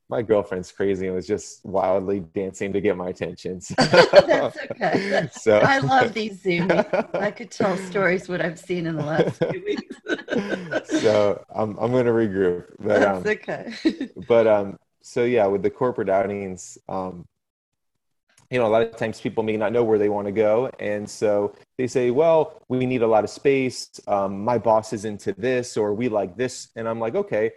my 0.09 0.23
girlfriend's 0.23 0.71
crazy 0.71 1.07
and 1.07 1.15
was 1.15 1.27
just 1.27 1.65
wildly 1.65 2.21
dancing 2.21 2.73
to 2.73 2.81
get 2.81 2.97
my 2.97 3.09
attention. 3.09 3.61
So. 3.75 3.85
That's 4.27 4.59
okay. 4.71 5.29
so 5.33 5.59
I 5.59 5.79
love 5.79 6.13
these 6.13 6.43
Zoom. 6.43 6.71
I 7.15 7.31
could 7.31 7.51
tell 7.51 7.77
stories 7.77 8.29
what 8.29 8.41
I've 8.41 8.59
seen 8.59 8.87
in 8.87 8.97
the 8.97 9.05
last 9.05 9.39
few 9.39 9.65
weeks. 9.65 11.01
so 11.03 11.43
I'm 11.55 11.77
I'm 11.79 11.93
gonna 11.93 12.11
regroup. 12.11 12.67
But, 12.79 13.01
That's 13.01 13.27
um, 13.27 13.33
okay. 13.33 14.09
but 14.29 14.47
um, 14.47 14.77
so 15.03 15.25
yeah, 15.25 15.47
with 15.47 15.63
the 15.63 15.71
corporate 15.71 16.09
outings, 16.09 16.77
um, 16.89 17.25
you 18.51 18.59
know, 18.59 18.67
a 18.67 18.69
lot 18.69 18.83
of 18.83 18.97
times 18.97 19.21
people 19.21 19.43
may 19.43 19.57
not 19.57 19.73
know 19.73 19.85
where 19.85 19.99
they 19.99 20.09
want 20.09 20.27
to 20.27 20.33
go, 20.33 20.71
and 20.79 21.09
so 21.09 21.55
they 21.79 21.87
say, 21.87 22.11
"Well, 22.11 22.61
we 22.69 22.87
need 22.87 23.03
a 23.03 23.07
lot 23.07 23.25
of 23.25 23.31
space. 23.31 23.91
Um, 24.07 24.45
my 24.45 24.59
boss 24.59 24.93
is 24.93 25.05
into 25.05 25.33
this, 25.33 25.77
or 25.77 25.95
we 25.95 26.09
like 26.09 26.37
this," 26.37 26.69
and 26.77 26.89
I'm 26.89 27.01
like, 27.01 27.15
"Okay." 27.15 27.53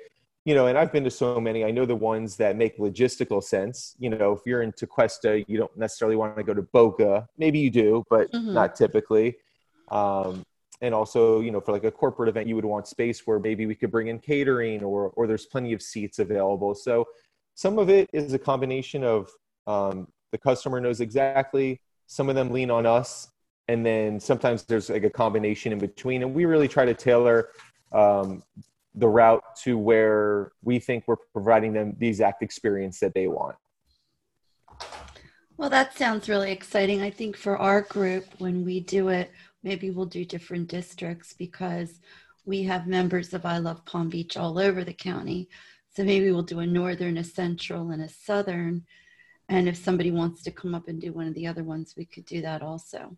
you 0.48 0.56
know, 0.56 0.68
and 0.68 0.78
I've 0.78 0.94
been 0.94 1.04
to 1.04 1.12
so 1.12 1.42
many. 1.42 1.66
I 1.66 1.72
know 1.72 1.86
the 1.86 1.94
ones 1.94 2.38
that 2.38 2.56
make 2.56 2.78
logistical 2.78 3.44
sense. 3.44 3.98
You 4.00 4.10
know, 4.10 4.32
if 4.32 4.40
you're 4.46 4.62
in 4.62 4.72
Tequesta, 4.72 5.44
you 5.46 5.58
don't 5.58 5.78
necessarily 5.78 6.16
want 6.16 6.38
to 6.38 6.44
go 6.44 6.54
to 6.54 6.62
Boca. 6.62 7.28
Maybe 7.38 7.60
you 7.60 7.70
do, 7.70 8.06
but 8.10 8.32
mm-hmm. 8.32 8.54
not 8.54 8.74
typically. 8.74 9.36
Um, 9.90 10.44
and 10.80 10.96
also, 10.96 11.42
you 11.42 11.52
know, 11.52 11.60
for 11.60 11.74
like 11.74 11.84
a 11.84 11.92
corporate 11.92 12.30
event, 12.30 12.48
you 12.48 12.56
would 12.56 12.64
want 12.64 12.88
space 12.88 13.28
where 13.28 13.40
maybe 13.40 13.66
we 13.66 13.76
could 13.76 13.92
bring 13.92 14.08
in 14.08 14.20
catering, 14.20 14.86
or 14.86 15.10
or 15.18 15.28
there's 15.28 15.46
plenty 15.46 15.74
of 15.74 15.82
seats 15.82 16.20
available. 16.20 16.74
So 16.74 17.06
some 17.56 17.78
of 17.78 17.90
it 17.90 18.10
is 18.14 18.32
a 18.32 18.40
combination 18.40 19.04
of 19.04 19.30
um, 19.66 20.08
the 20.38 20.50
customer 20.50 20.80
knows 20.80 21.02
exactly. 21.02 21.82
Some 22.06 22.30
of 22.30 22.36
them 22.36 22.52
lean 22.52 22.72
on 22.72 22.86
us, 22.86 23.30
and 23.68 23.86
then 23.86 24.20
sometimes 24.20 24.64
there's 24.64 24.90
like 24.90 25.04
a 25.04 25.10
combination 25.10 25.72
in 25.74 25.80
between. 25.80 26.22
And 26.24 26.34
we 26.34 26.46
really 26.46 26.68
try 26.68 26.86
to 26.86 26.94
tailor 26.94 27.50
um, 27.92 28.44
the 28.96 29.08
route 29.08 29.44
to 29.64 29.78
where 29.78 30.52
we 30.64 30.80
think 30.80 31.04
we're 31.08 31.18
providing 31.34 31.74
them 31.74 31.96
the 32.00 32.08
exact 32.08 32.42
experience 32.44 33.00
that 33.00 33.14
they 33.14 33.28
want. 33.28 33.56
Well, 35.58 35.70
that 35.72 35.98
sounds 35.98 36.30
really 36.30 36.52
exciting. 36.52 37.02
I 37.02 37.10
think 37.10 37.36
for 37.36 37.58
our 37.58 37.82
group, 37.82 38.26
when 38.38 38.64
we 38.64 38.80
do 38.80 39.10
it, 39.10 39.32
maybe 39.64 39.90
we'll 39.90 40.06
do 40.06 40.24
different 40.24 40.68
districts 40.68 41.34
because 41.34 42.00
we 42.46 42.64
have 42.64 42.88
members 42.88 43.34
of 43.34 43.46
I 43.46 43.58
Love 43.58 43.84
Palm 43.86 44.10
Beach 44.10 44.38
all 44.38 44.60
over 44.60 44.84
the 44.84 44.94
county. 44.94 45.50
So 45.96 46.04
maybe 46.04 46.32
we'll 46.32 46.44
do 46.44 46.60
a 46.60 46.66
northern, 46.66 47.18
a 47.18 47.24
central, 47.24 47.90
and 47.90 48.04
a 48.04 48.10
southern. 48.10 48.86
And 49.50 49.68
if 49.68 49.78
somebody 49.78 50.12
wants 50.12 50.44
to 50.44 50.52
come 50.52 50.76
up 50.76 50.88
and 50.88 51.00
do 51.00 51.14
one 51.14 51.28
of 51.28 51.34
the 51.34 51.48
other 51.48 51.64
ones, 51.64 51.96
we 51.98 52.06
could 52.06 52.26
do 52.26 52.42
that 52.42 52.62
also. 52.62 53.16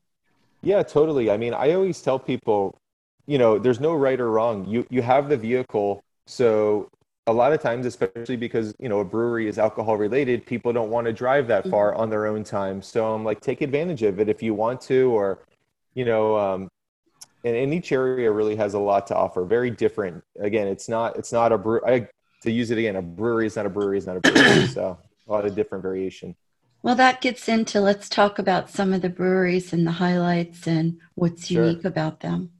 Yeah, 0.61 0.83
totally. 0.83 1.31
I 1.31 1.37
mean, 1.37 1.53
I 1.53 1.73
always 1.73 2.01
tell 2.01 2.19
people 2.19 2.79
you 3.29 3.37
know, 3.37 3.59
there's 3.59 3.79
no 3.79 3.93
right 3.93 4.19
or 4.19 4.31
wrong. 4.31 4.65
You 4.65 4.87
you 4.89 5.03
have 5.03 5.29
the 5.29 5.37
vehicle, 5.37 6.03
so 6.25 6.89
a 7.27 7.31
lot 7.31 7.53
of 7.53 7.61
times, 7.61 7.85
especially 7.85 8.37
because 8.37 8.73
you 8.79 8.89
know 8.89 9.01
a 9.01 9.05
brewery 9.05 9.47
is 9.47 9.59
alcohol 9.59 9.97
related, 9.97 10.47
people 10.47 10.73
don't 10.73 10.89
want 10.89 11.05
to 11.05 11.13
drive 11.13 11.45
that 11.49 11.61
mm-hmm. 11.61 11.69
far 11.69 11.93
on 11.93 12.09
their 12.09 12.25
own 12.25 12.43
time. 12.43 12.81
So 12.81 13.13
I'm 13.13 13.23
like, 13.23 13.39
take 13.39 13.61
advantage 13.61 14.01
of 14.01 14.19
it 14.19 14.29
if 14.29 14.41
you 14.41 14.55
want 14.55 14.81
to, 14.81 15.11
or 15.11 15.45
you 15.93 16.05
know, 16.05 16.39
um, 16.39 16.69
and, 17.43 17.55
and 17.55 17.71
each 17.71 17.91
area 17.91 18.31
really 18.31 18.55
has 18.55 18.73
a 18.73 18.79
lot 18.79 19.05
to 19.07 19.15
offer. 19.15 19.45
Very 19.45 19.69
different. 19.69 20.23
Again, 20.39 20.67
it's 20.67 20.89
not 20.89 21.15
it's 21.15 21.31
not 21.31 21.51
a 21.51 21.57
brew. 21.59 21.81
I, 21.85 22.07
to 22.41 22.51
use 22.51 22.71
it 22.71 22.79
again, 22.79 22.95
a 22.95 23.01
brewery 23.03 23.45
is 23.45 23.55
not 23.57 23.67
a 23.67 23.69
brewery 23.69 23.99
is 23.99 24.07
not 24.07 24.17
a 24.17 24.21
brewery. 24.21 24.65
so 24.79 24.97
a 25.29 25.31
lot 25.31 25.45
of 25.45 25.55
different 25.55 25.81
variation. 25.81 26.35
Well, 26.81 26.95
that 26.95 27.21
gets 27.21 27.49
into 27.49 27.81
let's 27.81 28.07
talk 28.07 28.39
about 28.39 28.69
some 28.69 28.93
of 28.93 29.01
the 29.01 29.09
breweries 29.09 29.73
and 29.73 29.85
the 29.85 29.91
highlights 29.91 30.67
and 30.67 30.97
what's 31.15 31.47
sure. 31.47 31.65
unique 31.65 31.85
about 31.85 32.21
them. 32.21 32.51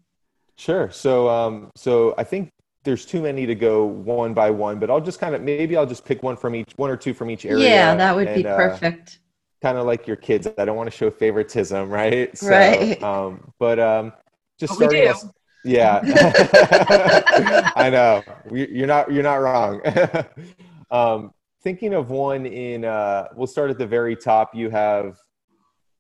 Sure. 0.58 0.92
So, 0.92 1.30
um, 1.30 1.72
so 1.76 2.14
I 2.18 2.26
think 2.26 2.50
there's 2.84 3.06
too 3.06 3.22
many 3.22 3.46
to 3.46 3.56
go 3.56 3.86
one 3.86 4.34
by 4.34 4.50
one, 4.50 4.78
but 4.78 4.90
I'll 4.90 5.00
just 5.00 5.20
kind 5.20 5.36
of 5.36 5.42
maybe 5.42 5.78
I'll 5.78 5.86
just 5.86 6.04
pick 6.04 6.22
one 6.22 6.36
from 6.36 6.54
each, 6.56 6.74
one 6.76 6.90
or 6.90 6.98
two 6.98 7.14
from 7.14 7.30
each 7.30 7.46
area. 7.46 7.64
Yeah, 7.64 7.96
that 7.96 8.16
would 8.16 8.28
and, 8.28 8.44
be 8.44 8.48
uh, 8.48 8.56
perfect. 8.56 9.20
Uh, 9.22 9.68
kind 9.68 9.78
of 9.78 9.86
like 9.86 10.06
your 10.06 10.18
kids. 10.18 10.48
I 10.58 10.66
don't 10.66 10.76
want 10.76 10.92
to 10.92 10.96
show 10.96 11.10
favoritism, 11.10 11.90
right? 11.92 12.38
So, 12.38 12.50
right. 12.50 13.02
Um, 13.02 13.54
but 13.58 13.80
um, 13.80 14.14
just 14.60 14.78
but 14.78 14.90
starting. 14.90 15.08
Off, 15.08 15.24
yeah, 15.64 16.02
I 17.76 17.90
know 17.90 18.24
you're 18.52 18.88
not 18.88 19.12
you're 19.12 19.24
not 19.24 19.36
wrong. 19.36 19.82
um, 20.92 21.34
thinking 21.62 21.94
of 21.94 22.10
one 22.10 22.46
in, 22.46 22.86
uh, 22.86 23.28
we'll 23.36 23.48
start 23.48 23.70
at 23.70 23.78
the 23.78 23.88
very 23.88 24.16
top. 24.16 24.56
You 24.56 24.70
have 24.70 25.18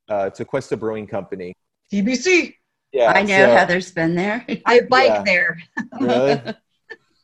uh, 0.09 0.29
Tequesta 0.29 0.79
Brewing 0.79 1.07
Company. 1.07 1.53
TBC. 1.91 2.53
Yeah, 2.91 3.11
I 3.15 3.21
know 3.21 3.45
so, 3.45 3.51
Heather's 3.51 3.91
been 3.91 4.15
there. 4.15 4.45
I 4.65 4.81
bike 4.81 5.09
yeah. 5.09 5.23
there. 5.23 5.59
really? 5.99 6.41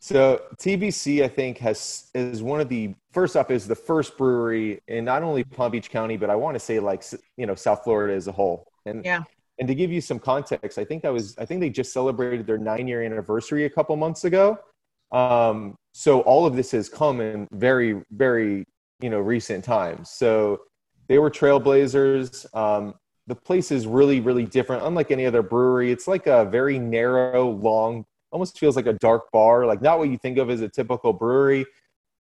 So 0.06 0.44
TBC, 0.58 1.24
I 1.24 1.28
think, 1.28 1.58
has 1.58 2.12
is 2.14 2.44
one 2.44 2.62
of 2.62 2.70
the 2.70 2.94
first 3.12 3.36
up 3.36 3.50
is 3.50 3.68
the 3.68 3.74
first 3.74 4.20
brewery 4.20 4.80
in 4.88 5.04
not 5.04 5.24
only 5.24 5.44
Palm 5.44 5.72
Beach 5.72 5.90
County, 5.90 6.16
but 6.16 6.30
I 6.30 6.36
want 6.36 6.54
to 6.54 6.60
say 6.60 6.80
like 6.80 7.04
you 7.38 7.48
know 7.48 7.56
South 7.56 7.84
Florida 7.84 8.14
as 8.14 8.28
a 8.28 8.32
whole. 8.32 8.68
And 8.86 9.04
yeah. 9.04 9.24
And 9.58 9.68
to 9.68 9.74
give 9.74 9.92
you 9.92 10.02
some 10.02 10.20
context, 10.20 10.78
I 10.78 10.86
think 10.86 11.02
that 11.02 11.12
was 11.12 11.36
I 11.40 11.46
think 11.46 11.60
they 11.60 11.72
just 11.72 11.92
celebrated 11.92 12.46
their 12.46 12.60
nine 12.60 12.88
year 12.88 13.02
anniversary 13.02 13.66
a 13.66 13.70
couple 13.72 13.96
months 13.96 14.26
ago. 14.26 14.60
Um, 15.12 15.76
so 15.98 16.20
all 16.22 16.46
of 16.46 16.58
this 16.58 16.72
has 16.72 16.90
come 16.90 17.22
in 17.22 17.48
very 17.54 18.04
very 18.12 18.66
you 19.00 19.10
know 19.10 19.22
recent 19.22 19.64
times. 19.64 20.10
So 20.10 20.60
they 21.08 21.20
were 21.20 21.32
trailblazers. 21.32 22.54
Um, 22.54 22.96
the 23.28 23.36
place 23.36 23.72
is 23.72 23.88
really 23.88 24.20
really 24.20 24.46
different 24.46 24.84
unlike 24.84 25.10
any 25.10 25.26
other 25.26 25.42
brewery 25.42 25.92
it's 25.92 26.08
like 26.08 26.28
a 26.28 26.46
very 26.46 26.78
narrow 26.78 27.50
long 27.50 28.06
almost 28.32 28.60
feels 28.60 28.76
like 28.76 28.86
a 28.86 28.94
dark 28.94 29.32
bar 29.32 29.66
like 29.66 29.82
not 29.82 29.98
what 29.98 30.10
you 30.10 30.18
think 30.18 30.38
of 30.38 30.52
as 30.52 30.62
a 30.62 30.70
typical 30.70 31.12
brewery 31.12 31.66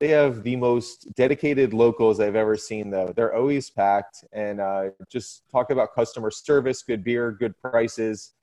they 0.02 0.10
have 0.10 0.44
the 0.44 0.58
most 0.58 1.08
dedicated 1.16 1.72
locals 1.74 2.20
i've 2.20 2.36
ever 2.36 2.58
seen 2.58 2.90
though 2.90 3.14
they're 3.16 3.34
always 3.34 3.70
packed 3.70 4.26
and 4.34 4.60
uh, 4.60 4.90
just 5.10 5.44
talk 5.50 5.70
about 5.70 5.96
customer 5.96 6.30
service 6.30 6.84
good 6.84 7.06
beer 7.06 7.32
good 7.32 7.58
prices 7.62 8.34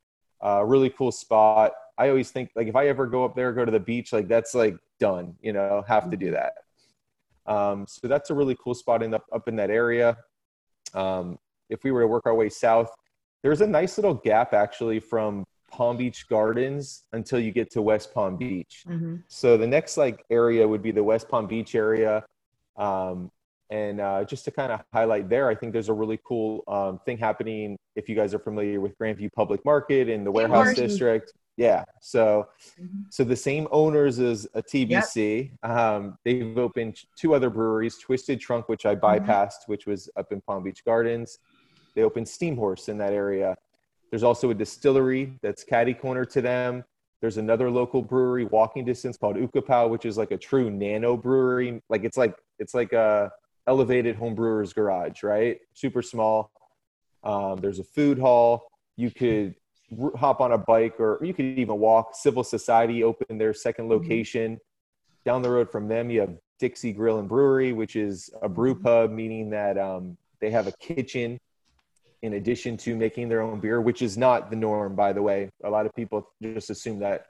uh, 0.43 0.65
really 0.65 0.89
cool 0.89 1.13
spot 1.13 1.73
i 1.99 2.09
always 2.09 2.31
think 2.31 2.50
like 2.57 2.67
if 2.67 2.76
i 2.76 2.88
ever 2.88 3.07
go 3.07 3.25
up 3.25 3.35
there 3.37 3.52
go 3.52 3.64
to 3.64 3.73
the 3.73 3.81
beach 3.81 4.12
like 4.12 4.28
that's 4.28 4.55
like 4.55 4.76
done 4.99 5.35
you 5.40 5.52
know 5.52 5.85
have 5.87 6.11
to 6.11 6.17
do 6.17 6.31
that 6.31 6.52
um, 7.47 7.87
so 7.88 8.09
that's 8.09 8.28
a 8.28 8.35
really 8.35 8.55
cool 8.62 8.75
spot 8.75 9.02
in 9.02 9.11
the, 9.11 9.21
up 9.33 9.49
in 9.49 9.57
that 9.57 9.71
area 9.71 10.19
um, 10.95 11.38
if 11.69 11.85
we 11.85 11.93
were 11.93 12.00
to 12.02 12.07
work 12.07 12.26
our 12.26 12.35
way 12.35 12.49
south, 12.49 12.90
there's 13.43 13.61
a 13.61 13.67
nice 13.67 13.99
little 13.99 14.14
gap 14.14 14.52
actually 14.52 15.00
from 15.00 15.45
Palm 15.71 15.97
Beach 15.97 16.28
Gardens 16.28 17.05
until 17.12 17.38
you 17.38 17.52
get 17.52 17.71
to 17.73 17.83
West 17.83 18.12
Palm 18.14 18.37
Beach. 18.37 18.85
Mm-hmm. 18.88 19.17
So 19.28 19.57
the 19.57 19.67
next 19.67 19.97
like 19.97 20.25
area 20.31 20.67
would 20.67 20.83
be 20.83 20.90
the 20.90 21.05
West 21.05 21.28
Palm 21.28 21.47
Beach 21.47 21.75
area. 21.75 22.25
Um, 22.76 23.31
and 23.71 24.00
uh, 24.00 24.25
just 24.25 24.47
to 24.47 24.50
kind 24.50 24.73
of 24.73 24.81
highlight 24.95 25.28
there, 25.28 25.49
I 25.49 25.55
think 25.55 25.75
there's 25.75 25.90
a 25.90 25.95
really 25.95 26.19
cool 26.26 26.64
um, 26.69 27.00
thing 27.05 27.19
happening. 27.19 27.76
If 27.97 28.09
you 28.09 28.17
guys 28.17 28.33
are 28.33 28.38
familiar 28.38 28.81
with 28.81 28.99
Grandview 28.99 29.31
Public 29.33 29.62
Market 29.64 30.09
in 30.09 30.25
the 30.25 30.33
Warehouse 30.33 30.75
District, 30.75 31.31
yeah. 31.59 31.85
So, 32.00 32.47
mm-hmm. 32.81 33.03
so 33.11 33.25
the 33.25 33.37
same 33.37 33.67
owners 33.73 34.21
as 34.21 34.47
a 34.55 34.62
TBC. 34.62 35.50
Yep. 35.62 35.71
Um, 35.71 36.17
they've 36.25 36.57
opened 36.57 37.00
two 37.17 37.35
other 37.35 37.50
breweries: 37.50 37.99
Twisted 37.99 38.41
Trunk, 38.41 38.69
which 38.69 38.87
I 38.87 38.95
mm-hmm. 38.95 39.05
bypassed, 39.05 39.62
mm-hmm. 39.62 39.73
which 39.73 39.87
was 39.87 40.09
up 40.17 40.31
in 40.31 40.41
Palm 40.41 40.62
Beach 40.62 40.85
Gardens, 40.85 41.41
they 41.97 42.05
opened 42.05 42.29
Steam 42.29 42.57
Horse 42.57 42.88
in 42.88 42.97
that 42.99 43.12
area. 43.12 43.57
There's 44.11 44.23
also 44.23 44.50
a 44.50 44.55
distillery 44.55 45.35
that's 45.43 45.65
caddy 45.65 45.93
corner 45.93 46.25
to 46.27 46.41
them. 46.41 46.85
There's 47.21 47.38
another 47.38 47.69
local 47.69 48.03
brewery 48.03 48.45
walking 48.45 48.85
distance 48.85 49.17
called 49.17 49.35
Ukapau, 49.35 49.91
which 49.91 50.07
is 50.07 50.17
like 50.17 50.31
a 50.31 50.37
true 50.37 50.71
nano 50.71 51.17
brewery. 51.17 51.83
Like 51.88 52.05
it's 52.05 52.17
like 52.17 52.37
it's 52.61 52.73
like 52.73 52.93
a 52.93 53.33
elevated 53.67 54.15
home 54.15 54.37
brewer's 54.37 54.73
garage, 54.73 55.25
right? 55.25 55.59
Super 55.75 56.00
small. 56.00 56.53
Um, 57.25 57.57
there's 57.57 57.81
a 57.81 57.85
food 57.85 58.17
hall. 58.21 58.69
You 58.97 59.11
could 59.11 59.57
hop 60.16 60.40
on 60.40 60.52
a 60.52 60.59
bike 60.59 61.00
or 61.00 61.18
you 61.23 61.35
could 61.35 61.45
even 61.45 61.78
walk. 61.78 62.14
Civil 62.14 62.45
Society 62.45 63.02
opened 63.02 63.40
their 63.40 63.54
second 63.54 63.87
mm-hmm. 63.87 64.02
location. 64.02 64.52
Mm-hmm. 64.52 64.62
Down 65.25 65.42
the 65.42 65.50
road 65.50 65.71
from 65.71 65.88
them, 65.88 66.11
you 66.11 66.21
have 66.21 66.37
Dixie 66.59 66.92
Grill 66.92 67.18
and 67.18 67.28
Brewery, 67.28 67.73
which 67.73 67.97
is 67.97 68.30
a 68.42 68.49
brew 68.49 68.75
mm-hmm. 68.75 68.85
pub, 68.85 69.11
meaning 69.11 69.50
that 69.50 69.78
um, 69.78 70.16
they 70.40 70.50
have 70.50 70.66
a 70.66 70.73
kitchen 70.73 71.38
in 72.23 72.35
addition 72.35 72.76
to 72.76 72.97
making 72.97 73.28
their 73.28 73.42
own 73.42 73.61
beer, 73.61 73.80
which 73.80 74.02
is 74.02 74.18
not 74.18 74.50
the 74.50 74.57
norm, 74.57 74.97
by 74.97 75.12
the 75.12 75.23
way. 75.23 75.50
A 75.62 75.71
lot 75.71 75.87
of 75.87 75.95
people 75.95 76.28
just 76.42 76.71
assume 76.71 76.99
that 77.00 77.26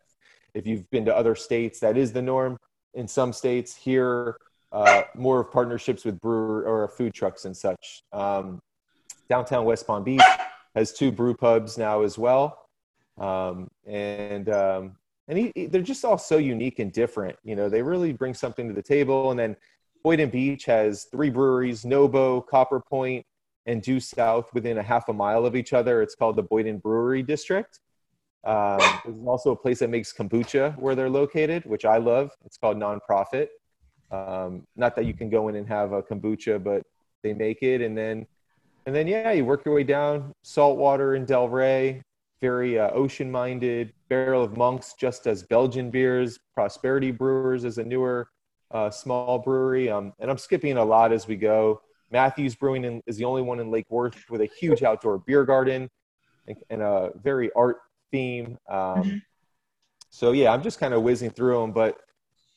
if 0.55 0.67
you've 0.67 0.89
been 0.91 1.05
to 1.05 1.15
other 1.15 1.35
states, 1.35 1.81
that 1.81 1.97
is 1.97 2.13
the 2.13 2.23
norm. 2.23 2.59
In 2.95 3.07
some 3.07 3.33
states, 3.33 3.77
here, 3.77 4.39
uh, 4.73 5.03
more 5.15 5.41
of 5.41 5.53
partnerships 5.53 6.05
with 6.05 6.19
brewer 6.21 6.65
or 6.65 6.89
food 6.89 7.13
trucks 7.13 7.45
and 7.45 7.57
such. 7.57 8.03
Um, 8.13 8.61
downtown 9.29 9.65
West 9.67 9.87
Palm 9.87 10.05
Beach 10.05 10.23
has 10.75 10.93
two 10.93 11.11
brew 11.11 11.35
pubs 11.35 11.79
now 11.79 12.03
as 12.03 12.19
well, 12.19 12.59
um, 13.19 13.69
and 13.87 14.49
um, 14.49 14.97
and 15.29 15.39
he, 15.39 15.67
they're 15.67 15.83
just 15.83 16.05
all 16.05 16.19
so 16.19 16.39
unique 16.39 16.79
and 16.79 16.93
different. 16.93 17.37
You 17.45 17.57
know, 17.57 17.69
they 17.69 17.83
really 17.83 18.13
bring 18.13 18.35
something 18.35 18.69
to 18.69 18.75
the 18.75 18.83
table. 18.83 19.31
And 19.31 19.39
then 19.39 19.57
Boynton 20.03 20.31
Beach 20.31 20.65
has 20.65 21.05
three 21.11 21.31
breweries: 21.31 21.85
Nobo, 21.85 22.41
Copper 22.41 22.81
Point, 22.81 23.27
and 23.67 23.83
due 23.83 24.01
south 24.01 24.53
within 24.55 24.79
a 24.79 24.83
half 24.83 25.09
a 25.09 25.13
mile 25.13 25.47
of 25.47 25.55
each 25.55 25.73
other. 25.73 26.03
It's 26.03 26.15
called 26.15 26.37
the 26.37 26.43
Boynton 26.43 26.79
Brewery 26.79 27.23
District. 27.23 27.81
Um, 28.45 28.79
there's 29.05 29.19
also 29.27 29.51
a 29.51 29.57
place 29.57 29.81
that 29.81 29.91
makes 29.91 30.13
kombucha 30.13 30.79
where 30.79 30.95
they're 30.95 31.11
located, 31.11 31.65
which 31.67 31.85
I 31.85 31.99
love. 31.99 32.31
It's 32.45 32.57
called 32.57 32.79
Nonprofit. 32.79 33.49
Um, 34.11 34.67
not 34.75 34.97
that 34.97 35.05
you 35.05 35.13
can 35.13 35.29
go 35.29 35.49
in 35.49 35.57
and 35.57 35.69
have 35.69 35.93
a 35.93 36.03
kombucha, 36.03 36.63
but 36.63 36.83
they 37.23 37.35
make 37.35 37.63
it. 37.63 37.83
And 37.83 37.97
then, 37.97 38.27
and 38.89 38.97
then, 38.97 39.07
yeah, 39.07 39.33
you 39.33 39.45
work 39.45 39.67
your 39.67 39.75
way 39.75 39.85
down 39.85 40.33
Saltwater 40.43 41.15
in 41.15 41.27
Delray, 41.27 42.01
very 42.41 42.79
uh, 42.79 42.89
ocean-minded. 42.93 43.93
Barrel 44.09 44.43
of 44.43 44.57
Monks 44.57 44.95
just 44.99 45.27
as 45.27 45.43
Belgian 45.43 45.91
beers. 45.91 46.39
Prosperity 46.55 47.11
Brewers 47.11 47.65
is 47.65 47.77
a 47.77 47.85
newer 47.85 48.31
uh, 48.71 48.89
small 48.89 49.41
brewery. 49.41 49.91
Um, 49.91 50.15
and 50.21 50.31
I'm 50.31 50.39
skipping 50.39 50.79
a 50.79 50.85
lot 50.87 51.13
as 51.13 51.29
we 51.29 51.37
go. 51.37 51.83
Mathews 52.11 52.55
Brewing 52.55 52.87
in, 52.87 53.03
is 53.07 53.19
the 53.19 53.27
only 53.27 53.43
one 53.43 53.61
in 53.61 53.71
Lake 53.71 53.91
Worth 53.91 54.25
with 54.31 54.41
a 54.41 54.47
huge 54.59 54.83
outdoor 54.83 55.19
beer 55.19 55.45
garden 55.45 55.91
and, 56.47 56.57
and 56.71 56.81
a 56.81 57.11
very 57.23 57.51
art 57.55 57.81
theme. 58.11 58.57
Um, 58.71 58.79
mm-hmm. 58.79 59.17
So 60.09 60.33
yeah, 60.33 60.51
I'm 60.51 60.63
just 60.63 60.81
kind 60.81 60.95
of 60.95 61.03
whizzing 61.03 61.29
through 61.29 61.61
them, 61.61 61.73
but 61.73 61.99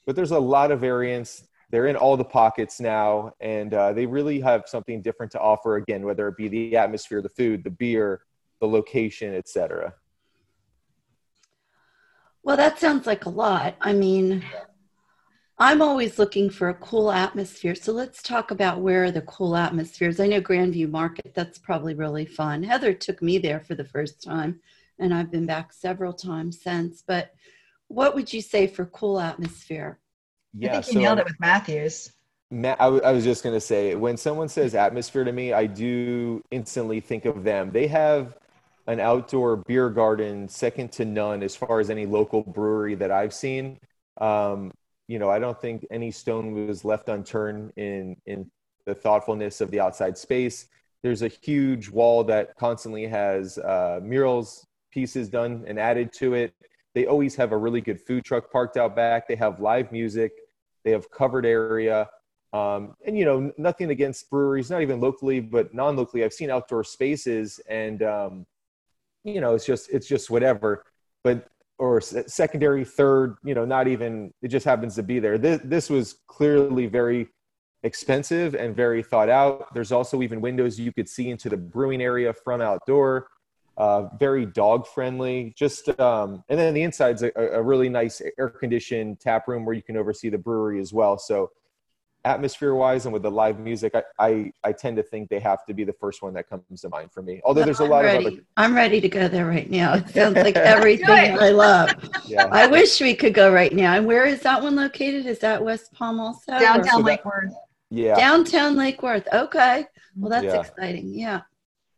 but 0.06 0.16
there's 0.16 0.32
a 0.32 0.40
lot 0.40 0.72
of 0.72 0.80
variants. 0.80 1.44
They're 1.72 1.88
in 1.88 1.96
all 1.96 2.18
the 2.18 2.26
pockets 2.26 2.82
now, 2.82 3.34
and 3.40 3.74
uh, 3.74 3.94
they 3.94 4.06
really 4.06 4.42
have 4.42 4.68
something 4.68 5.02
different 5.02 5.32
to 5.32 5.40
offer. 5.40 5.78
Again, 5.78 6.06
whether 6.06 6.28
it 6.28 6.36
be 6.36 6.50
the 6.50 6.76
atmosphere, 6.76 7.22
the 7.22 7.30
food, 7.30 7.64
the 7.64 7.70
beer, 7.70 8.22
the 8.60 8.68
location, 8.68 9.34
etc. 9.34 9.94
Well, 12.44 12.58
that 12.58 12.78
sounds 12.78 13.08
like 13.08 13.26
a 13.26 13.30
lot. 13.30 13.76
I 13.80 13.94
mean, 13.94 14.44
I'm 15.58 15.82
always 15.82 16.20
looking 16.20 16.50
for 16.50 16.70
a 16.70 16.74
cool 16.74 17.12
atmosphere. 17.12 17.76
So 17.76 17.94
let's 17.94 18.22
talk 18.22 18.52
about 18.52 18.82
where 18.82 19.06
are 19.06 19.12
the 19.12 19.22
cool 19.22 19.56
atmospheres. 19.56 20.20
I 20.20 20.28
know 20.28 20.42
Grandview 20.42 20.90
Market, 20.90 21.34
that's 21.34 21.60
probably 21.60 21.94
really 21.94 22.26
fun. 22.26 22.64
Heather 22.64 22.94
took 22.94 23.22
me 23.22 23.38
there 23.38 23.60
for 23.60 23.76
the 23.76 23.86
first 23.86 24.22
time, 24.22 24.60
and 25.00 25.14
I've 25.14 25.32
been 25.32 25.46
back 25.46 25.72
several 25.72 26.14
times 26.14 26.62
since. 26.62 27.02
But 27.06 27.34
what 27.88 28.16
would 28.16 28.34
you 28.34 28.42
say 28.42 28.68
for 28.68 28.88
cool 28.88 29.20
atmosphere? 29.20 30.00
Yeah, 30.54 30.70
I 30.70 30.74
think 30.74 30.88
you 30.88 30.94
so, 30.94 31.00
nailed 31.00 31.20
it 31.20 31.26
with 31.26 31.40
Mathews. 31.40 32.12
I, 32.52 32.76
w- 32.80 33.02
I 33.04 33.12
was 33.12 33.24
just 33.24 33.44
going 33.44 33.56
to 33.56 33.62
say, 33.62 33.96
when 33.96 34.18
someone 34.18 34.50
says 34.50 34.76
atmosphere 34.76 35.24
to 35.24 35.32
me, 35.32 35.54
I 35.54 35.66
do 35.66 36.44
instantly 36.52 37.00
think 37.00 37.26
of 37.26 37.44
them. 37.44 37.72
They 37.72 37.88
have 37.88 38.38
an 38.88 39.00
outdoor 39.00 39.58
beer 39.58 39.90
garden 39.90 40.50
second 40.50 40.92
to 40.94 41.06
none 41.06 41.44
as 41.44 41.56
far 41.56 41.80
as 41.80 41.90
any 41.90 42.06
local 42.06 42.44
brewery 42.44 42.96
that 42.96 43.12
I've 43.12 43.34
seen. 43.34 43.80
Um, 44.20 44.72
you 45.08 45.20
know, 45.20 45.30
I 45.30 45.40
don't 45.40 45.60
think 45.60 45.86
any 45.92 46.12
stone 46.12 46.68
was 46.68 46.84
left 46.84 47.10
unturned 47.10 47.72
in 47.78 48.18
in 48.26 48.50
the 48.86 48.96
thoughtfulness 48.96 49.62
of 49.62 49.72
the 49.72 49.80
outside 49.80 50.18
space. 50.18 50.68
There's 51.04 51.22
a 51.22 51.28
huge 51.28 51.90
wall 51.90 52.24
that 52.26 52.56
constantly 52.58 53.08
has 53.08 53.58
uh, 53.58 54.00
murals 54.04 54.66
pieces 54.92 55.30
done 55.30 55.64
and 55.68 55.80
added 55.80 56.12
to 56.14 56.34
it. 56.34 56.54
They 56.94 57.06
always 57.06 57.36
have 57.36 57.52
a 57.52 57.58
really 57.58 57.82
good 57.82 58.02
food 58.02 58.26
truck 58.26 58.52
parked 58.52 58.78
out 58.78 58.96
back. 58.96 59.28
They 59.28 59.36
have 59.36 59.60
live 59.60 59.92
music. 59.92 60.32
They 60.84 60.92
have 60.92 61.10
covered 61.10 61.46
area. 61.46 62.10
Um, 62.54 62.96
and 63.06 63.18
you 63.18 63.24
know, 63.24 63.52
nothing 63.58 63.92
against 63.92 64.30
breweries, 64.30 64.70
not 64.70 64.82
even 64.82 65.00
locally, 65.00 65.40
but 65.40 65.74
non-locally. 65.74 66.24
I've 66.24 66.34
seen 66.34 66.50
outdoor 66.50 66.84
spaces, 66.84 67.62
and 67.70 68.04
um, 68.04 68.46
you 69.24 69.40
know, 69.40 69.56
it's 69.56 69.66
just 69.66 69.90
it's 69.90 70.08
just 70.08 70.30
whatever. 70.30 70.84
But 71.24 71.48
or 71.78 72.02
secondary, 72.02 72.84
third, 72.86 73.38
you 73.44 73.56
know, 73.56 73.66
not 73.66 73.88
even 73.88 74.34
it 74.42 74.50
just 74.50 74.66
happens 74.66 74.96
to 74.96 75.04
be 75.04 75.20
there. 75.20 75.38
This 75.38 75.62
this 75.64 75.90
was 75.90 76.20
clearly 76.28 76.88
very 76.88 77.30
expensive 77.84 78.54
and 78.54 78.76
very 78.76 79.02
thought 79.02 79.30
out. 79.30 79.74
There's 79.74 79.92
also 79.92 80.22
even 80.22 80.42
windows 80.42 80.80
you 80.80 80.92
could 80.92 81.10
see 81.10 81.30
into 81.30 81.50
the 81.50 81.58
brewing 81.58 82.02
area 82.02 82.34
from 82.34 82.62
outdoor. 82.62 83.28
Uh, 83.82 84.08
very 84.20 84.46
dog 84.46 84.86
friendly. 84.86 85.56
Just 85.58 85.90
um, 86.00 86.44
and 86.50 86.60
then 86.60 86.76
the 86.76 86.84
inside's 86.84 87.24
a, 87.24 87.32
a 87.36 87.60
really 87.64 87.90
nice 87.90 88.22
air 88.38 88.48
conditioned 88.48 89.20
tap 89.20 89.48
room 89.48 89.66
where 89.66 89.74
you 89.74 89.82
can 89.82 89.98
oversee 89.98 90.30
the 90.30 90.38
brewery 90.38 90.80
as 90.80 90.94
well. 90.94 91.18
So 91.18 91.50
atmosphere 92.24 92.76
wise 92.76 93.06
and 93.06 93.14
with 93.14 93.24
the 93.24 93.32
live 93.32 93.60
music, 93.60 93.96
I, 93.96 94.04
I, 94.20 94.54
I 94.64 94.72
tend 94.72 94.98
to 94.98 95.04
think 95.04 95.30
they 95.30 95.40
have 95.40 95.66
to 95.66 95.74
be 95.74 95.84
the 95.84 95.94
first 95.94 96.22
one 96.22 96.36
that 96.36 96.48
comes 96.48 96.82
to 96.82 96.90
mind 96.90 97.12
for 97.12 97.24
me. 97.24 97.42
Although 97.44 97.64
there's 97.64 97.80
a 97.80 97.86
lot 97.86 98.04
ready. 98.04 98.26
of 98.26 98.34
other. 98.34 98.44
I'm 98.56 98.76
ready 98.76 99.02
to 99.02 99.10
go 99.10 99.28
there 99.28 99.48
right 99.48 99.68
now. 99.68 99.96
It 99.96 100.10
sounds 100.10 100.36
like 100.36 100.56
everything 100.76 101.40
I 101.40 101.50
love. 101.50 101.90
Yeah. 102.28 102.48
I 102.52 102.68
wish 102.68 103.02
we 103.02 103.16
could 103.16 103.34
go 103.34 103.52
right 103.52 103.74
now. 103.74 103.96
And 103.96 104.06
where 104.06 104.26
is 104.26 104.42
that 104.44 104.62
one 104.62 104.76
located? 104.76 105.26
Is 105.26 105.40
that 105.40 105.62
West 105.62 105.92
Palm 105.92 106.20
also? 106.20 106.52
Downtown 106.60 107.00
so 107.02 107.06
Lake 107.06 107.26
Worth. 107.26 107.52
Yeah. 107.90 108.16
Downtown 108.16 108.78
Lake 108.78 109.02
Worth. 109.02 109.28
Okay. 109.34 109.88
Well, 110.16 110.30
that's 110.30 110.46
yeah. 110.46 110.62
exciting. 110.62 111.14
Yeah. 111.14 111.42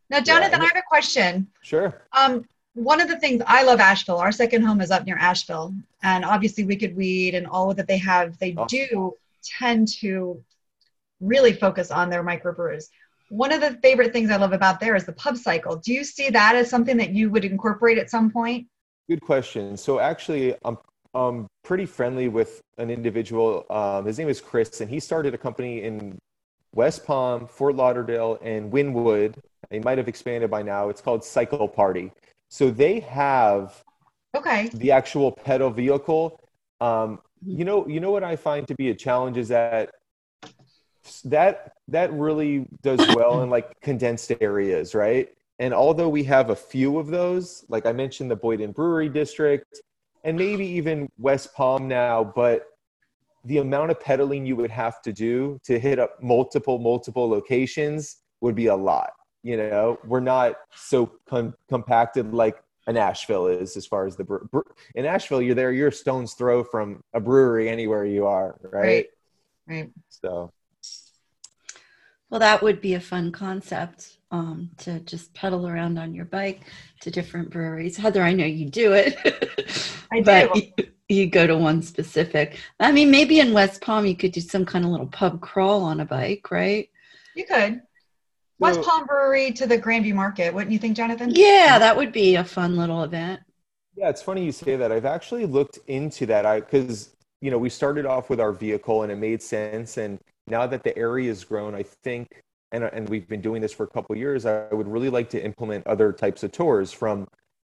Now, 0.10 0.22
Jonathan, 0.22 0.60
yeah. 0.60 0.66
I 0.66 0.68
have 0.68 0.78
a 0.78 0.88
question. 0.88 1.48
Sure. 1.62 2.02
Um, 2.12 2.46
one 2.74 3.02
of 3.02 3.08
the 3.08 3.20
things 3.20 3.42
I 3.46 3.64
love 3.64 3.80
Asheville. 3.80 4.18
Our 4.18 4.32
second 4.32 4.64
home 4.64 4.82
is 4.82 4.92
up 4.92 5.06
near 5.06 5.18
Asheville, 5.18 5.74
and 6.02 6.26
obviously 6.26 6.64
Wicked 6.64 6.96
Weed 6.96 7.36
and 7.36 7.48
all 7.48 7.74
that 7.74 7.88
they 7.88 7.98
have. 8.00 8.38
They 8.40 8.56
oh. 8.58 8.66
do 8.68 9.14
tend 9.44 9.88
to 10.00 10.44
really 11.20 11.54
focus 11.54 11.92
on 11.92 12.10
their 12.10 12.24
microbrews. 12.24 12.86
One 13.30 13.52
of 13.52 13.62
the 13.62 13.72
favorite 13.82 14.14
things 14.14 14.30
I 14.30 14.38
love 14.38 14.54
about 14.54 14.80
there 14.80 14.96
is 14.96 15.06
the 15.06 15.14
pub 15.14 15.38
cycle. 15.38 15.78
Do 15.78 15.94
you 15.94 16.04
see 16.04 16.30
that 16.30 16.56
as 16.56 16.70
something 16.70 16.98
that 16.98 17.12
you 17.12 17.30
would 17.30 17.46
incorporate 17.46 17.98
at 17.98 18.10
some 18.10 18.30
point? 18.30 18.68
Good 19.10 19.22
question. 19.22 19.78
So 19.78 20.00
actually, 20.00 20.56
I'm 20.64 20.78
I'm 21.14 21.48
pretty 21.64 21.86
friendly 21.86 22.28
with 22.28 22.62
an 22.78 22.90
individual. 22.90 23.66
Um, 23.70 24.06
his 24.06 24.18
name 24.18 24.30
is 24.30 24.42
Chris, 24.42 24.82
and 24.82 24.90
he 24.90 25.00
started 25.00 25.34
a 25.34 25.38
company 25.38 25.84
in 25.84 26.18
West 26.74 27.06
Palm, 27.06 27.48
Fort 27.48 27.76
Lauderdale, 27.76 28.40
and 28.42 28.72
Wynwood. 28.72 29.36
They 29.70 29.80
might 29.80 29.98
have 29.98 30.08
expanded 30.08 30.50
by 30.50 30.62
now. 30.62 30.90
It's 30.90 31.02
called 31.02 31.24
Cycle 31.24 31.68
Party. 31.68 32.12
So 32.50 32.70
they 32.70 33.00
have 33.02 33.84
okay 34.36 34.70
the 34.74 34.92
actual 34.92 35.32
pedal 35.32 35.70
vehicle. 35.70 36.40
Um, 36.82 37.20
you 37.46 37.66
know, 37.66 37.88
you 37.88 38.00
know 38.00 38.12
what 38.12 38.24
I 38.24 38.36
find 38.36 38.68
to 38.68 38.76
be 38.76 38.90
a 38.90 38.96
challenge 38.96 39.38
is 39.38 39.50
that 39.50 39.92
that 41.26 41.74
that 41.88 42.14
really 42.14 42.66
does 42.82 43.00
well 43.16 43.42
in 43.44 43.50
like 43.50 43.80
condensed 43.82 44.32
areas, 44.40 44.96
right? 44.96 45.30
And 45.60 45.74
although 45.74 46.10
we 46.10 46.24
have 46.24 46.50
a 46.50 46.56
few 46.56 46.98
of 46.98 47.08
those, 47.08 47.66
like 47.70 47.86
I 47.86 47.92
mentioned, 47.92 48.32
the 48.32 48.36
Boynton 48.36 48.72
Brewery 48.72 49.10
District, 49.10 49.82
and 50.24 50.38
maybe 50.38 50.66
even 50.66 51.10
West 51.18 51.54
Palm 51.54 51.88
now, 51.88 52.24
but 52.24 52.68
the 53.46 53.58
amount 53.58 53.92
of 53.92 54.00
pedaling 54.00 54.46
you 54.46 54.56
would 54.56 54.72
have 54.72 55.02
to 55.02 55.12
do 55.12 55.60
to 55.66 55.80
hit 55.80 56.00
up 56.00 56.22
multiple 56.24 56.80
multiple 56.80 57.30
locations 57.30 58.18
would 58.42 58.56
be 58.56 58.68
a 58.68 58.76
lot. 58.76 59.12
You 59.44 59.58
know, 59.58 60.00
we're 60.06 60.22
not 60.22 60.56
so 60.74 61.12
com- 61.28 61.56
compacted 61.68 62.34
like 62.34 62.64
an 62.88 62.98
Asheville 62.98 63.48
is 63.48 63.78
as 63.78 63.86
far 63.86 64.06
as 64.06 64.16
the 64.16 64.24
bre- 64.24 64.60
in 64.96 65.06
Asheville 65.06 65.42
you're 65.42 65.56
there 65.56 65.72
you're 65.72 65.88
a 65.90 65.92
stone's 65.92 66.34
throw 66.34 66.64
from 66.64 67.04
a 67.14 67.20
brewery 67.20 67.70
anywhere 67.70 68.06
you 68.06 68.26
are 68.26 68.60
right? 68.64 68.74
Right, 68.74 69.08
right. 69.68 69.90
so. 70.10 70.52
Well 72.30 72.40
that 72.40 72.62
would 72.62 72.82
be 72.82 72.96
a 72.96 73.00
fun 73.00 73.32
concept 73.32 74.18
um, 74.32 74.72
to 74.78 75.00
just 75.02 75.34
pedal 75.34 75.68
around 75.68 76.00
on 76.00 76.16
your 76.16 76.26
bike 76.26 76.62
to 77.02 77.12
different 77.12 77.52
breweries. 77.52 77.96
Heather 77.96 78.24
I 78.24 78.34
know 78.34 78.46
you 78.46 78.70
do 78.70 78.94
it. 78.94 79.18
I 80.12 80.20
do. 80.54 80.62
you, 80.78 80.88
you 81.08 81.28
go 81.28 81.46
to 81.46 81.56
one 81.56 81.82
specific. 81.82 82.60
I 82.80 82.92
mean 82.92 83.12
maybe 83.12 83.40
in 83.40 83.54
West 83.54 83.82
Palm 83.82 84.06
you 84.06 84.16
could 84.16 84.32
do 84.32 84.42
some 84.42 84.66
kind 84.66 84.84
of 84.84 84.92
little 84.92 85.08
pub 85.08 85.42
crawl 85.42 85.84
on 85.84 86.00
a 86.00 86.06
bike 86.06 86.52
right? 86.52 86.90
You 87.36 87.46
could 87.46 87.82
West 88.64 88.82
Palm 88.82 89.06
Brewery 89.06 89.52
to 89.52 89.68
the 89.68 89.78
Grandview 89.78 90.16
Market. 90.16 90.54
Wouldn't 90.54 90.72
you 90.72 90.80
think, 90.80 90.96
Jonathan? 90.96 91.32
Yeah, 91.34 91.78
that 91.80 91.96
would 91.96 92.12
be 92.12 92.36
a 92.36 92.44
fun 92.44 92.76
little 92.76 93.04
event. 93.04 93.42
Yeah, 93.96 94.10
it's 94.10 94.22
funny 94.22 94.44
you 94.44 94.52
say 94.52 94.76
that. 94.76 94.92
I've 94.92 95.06
actually 95.06 95.46
looked 95.46 95.80
into 95.88 96.26
that. 96.28 96.46
I 96.46 96.62
because 96.62 97.16
you 97.42 97.52
know 97.52 97.58
we 97.58 97.70
started 97.70 98.06
off 98.06 98.30
with 98.30 98.40
our 98.40 98.52
vehicle 98.52 99.04
and 99.04 99.12
it 99.12 99.18
made 99.18 99.42
sense, 99.42 99.98
and 99.98 100.20
now 100.48 100.66
that 100.66 100.84
the 100.84 100.98
area 100.98 101.30
has 101.30 101.44
grown, 101.44 101.76
I 101.76 101.84
think, 101.84 102.42
and 102.72 102.84
and 102.84 103.08
we've 103.08 103.28
been 103.28 103.42
doing 103.42 103.62
this 103.62 103.72
for 103.72 103.84
a 103.84 103.88
couple 103.88 104.16
years. 104.16 104.46
I 104.46 104.68
would 104.72 104.88
really 104.88 105.10
like 105.10 105.30
to 105.32 105.44
implement 105.44 105.86
other 105.86 106.12
types 106.12 106.44
of 106.44 106.52
tours 106.52 106.92
from 106.92 107.28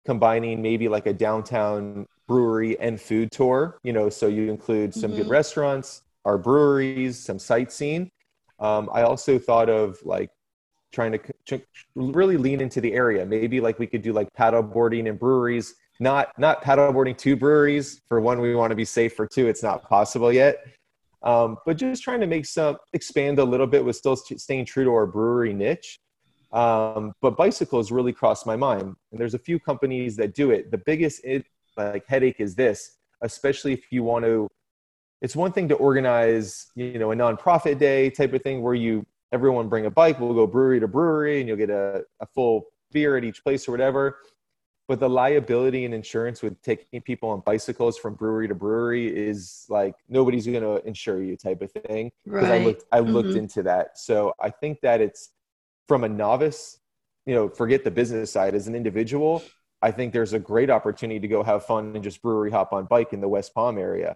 combining 0.05 0.61
maybe 0.61 0.87
like 0.87 1.07
a 1.07 1.13
downtown 1.13 2.05
brewery 2.27 2.79
and 2.79 2.99
food 3.01 3.31
tour. 3.31 3.79
You 3.83 3.91
know, 3.91 4.09
so 4.09 4.27
you 4.27 4.49
include 4.49 4.93
some 4.93 5.11
mm-hmm. 5.11 5.23
good 5.23 5.29
restaurants, 5.29 6.03
our 6.23 6.37
breweries, 6.37 7.19
some 7.19 7.39
sightseeing. 7.39 8.09
Um, 8.59 8.89
I 8.93 9.01
also 9.01 9.37
thought 9.37 9.69
of 9.69 9.97
like 10.03 10.29
trying 10.95 11.19
to 11.45 11.61
really 11.95 12.37
lean 12.37 12.61
into 12.61 12.81
the 12.81 12.93
area. 12.93 13.25
Maybe 13.25 13.59
like 13.59 13.77
we 13.77 13.85
could 13.85 14.01
do 14.01 14.13
like 14.13 14.31
paddle 14.33 14.63
boarding 14.63 15.07
in 15.07 15.17
breweries, 15.17 15.75
not 15.99 16.37
not 16.39 16.61
paddle 16.61 16.91
boarding 16.91 17.15
to 17.15 17.35
breweries. 17.35 18.01
For 18.07 18.19
one, 18.21 18.39
we 18.39 18.55
want 18.55 18.71
to 18.71 18.75
be 18.75 18.85
safe. 18.85 19.13
For 19.13 19.27
two, 19.27 19.47
it's 19.47 19.61
not 19.61 19.83
possible 19.87 20.31
yet. 20.31 20.65
Um, 21.21 21.57
but 21.65 21.77
just 21.77 22.03
trying 22.03 22.21
to 22.21 22.27
make 22.27 22.45
some 22.45 22.77
expand 22.93 23.39
a 23.39 23.43
little 23.43 23.67
bit 23.67 23.83
with 23.83 23.95
still 23.95 24.15
staying 24.15 24.65
true 24.65 24.85
to 24.85 24.91
our 24.91 25.05
brewery 25.05 25.53
niche. 25.53 25.99
Um, 26.53 27.13
but 27.21 27.35
bicycles 27.35 27.91
really 27.91 28.13
crossed 28.13 28.45
my 28.45 28.55
mind, 28.55 28.95
and 29.11 29.19
there's 29.19 29.33
a 29.33 29.39
few 29.39 29.59
companies 29.59 30.15
that 30.15 30.33
do 30.33 30.51
it. 30.51 30.71
The 30.71 30.77
biggest 30.77 31.25
it, 31.25 31.45
like 31.75 32.05
headache 32.07 32.39
is 32.39 32.55
this, 32.55 32.97
especially 33.21 33.73
if 33.73 33.91
you 33.91 34.03
want 34.03 34.23
to. 34.25 34.47
It's 35.21 35.35
one 35.35 35.51
thing 35.51 35.67
to 35.69 35.75
organize, 35.75 36.67
you 36.75 36.99
know, 36.99 37.11
a 37.11 37.15
nonprofit 37.15 37.79
day 37.79 38.09
type 38.09 38.33
of 38.33 38.41
thing 38.43 38.61
where 38.61 38.75
you 38.75 39.05
everyone 39.35 39.67
bring 39.67 39.85
a 39.85 39.91
bike. 39.91 40.17
We'll 40.19 40.33
go 40.33 40.47
brewery 40.47 40.79
to 40.79 40.87
brewery 40.87 41.39
and 41.39 41.47
you'll 41.47 41.57
get 41.57 41.69
a, 41.69 42.03
a 42.21 42.25
full 42.25 42.67
beer 42.93 43.17
at 43.17 43.25
each 43.25 43.43
place 43.43 43.67
or 43.67 43.71
whatever. 43.71 44.19
But 44.87 44.99
the 44.99 45.09
liability 45.09 45.83
and 45.83 45.93
insurance 45.93 46.41
with 46.41 46.61
taking 46.61 47.01
people 47.01 47.29
on 47.29 47.41
bicycles 47.41 47.97
from 47.97 48.13
brewery 48.13 48.47
to 48.47 48.55
brewery 48.55 49.07
is 49.07 49.65
like 49.67 49.95
nobody's 50.07 50.45
going 50.45 50.61
to 50.61 50.87
insure 50.87 51.21
you 51.21 51.35
type 51.35 51.61
of 51.61 51.71
thing. 51.71 52.11
Because 52.23 52.49
right. 52.49 52.61
I 52.61 52.65
looked, 52.65 52.83
I 52.91 52.99
looked 52.99 53.29
mm-hmm. 53.29 53.39
into 53.39 53.63
that. 53.63 53.97
So 53.97 54.33
I 54.39 54.49
think 54.51 54.79
that 54.81 55.01
it's 55.01 55.31
from 55.87 56.05
a 56.05 56.09
novice, 56.09 56.79
you 57.25 57.35
know, 57.35 57.49
forget 57.49 57.83
the 57.83 57.91
business 57.91 58.31
side 58.31 58.55
as 58.55 58.67
an 58.67 58.75
individual. 58.75 59.43
I 59.81 59.91
think 59.91 60.13
there's 60.13 60.33
a 60.33 60.39
great 60.39 60.69
opportunity 60.69 61.19
to 61.19 61.27
go 61.27 61.43
have 61.43 61.65
fun 61.65 61.93
and 61.95 62.03
just 62.03 62.21
brewery 62.21 62.51
hop 62.51 62.71
on 62.71 62.85
bike 62.85 63.11
in 63.11 63.19
the 63.21 63.27
West 63.27 63.53
Palm 63.53 63.77
area. 63.77 64.15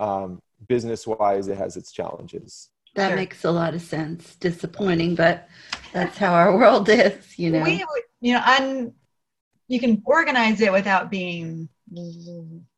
Um, 0.00 0.40
business 0.66 1.06
wise, 1.06 1.48
it 1.48 1.58
has 1.58 1.76
its 1.76 1.92
challenges. 1.92 2.70
That 2.94 3.08
sure. 3.08 3.16
makes 3.16 3.44
a 3.44 3.50
lot 3.50 3.74
of 3.74 3.82
sense. 3.82 4.36
Disappointing, 4.36 5.14
but 5.14 5.48
that's 5.92 6.16
how 6.16 6.32
our 6.32 6.56
world 6.58 6.88
is, 6.88 7.38
you 7.38 7.50
know. 7.50 7.62
We, 7.62 7.84
you 8.20 8.34
know, 8.34 8.42
and 8.46 8.92
you 9.68 9.80
can 9.80 10.02
organize 10.04 10.60
it 10.60 10.72
without 10.72 11.10
being 11.10 11.68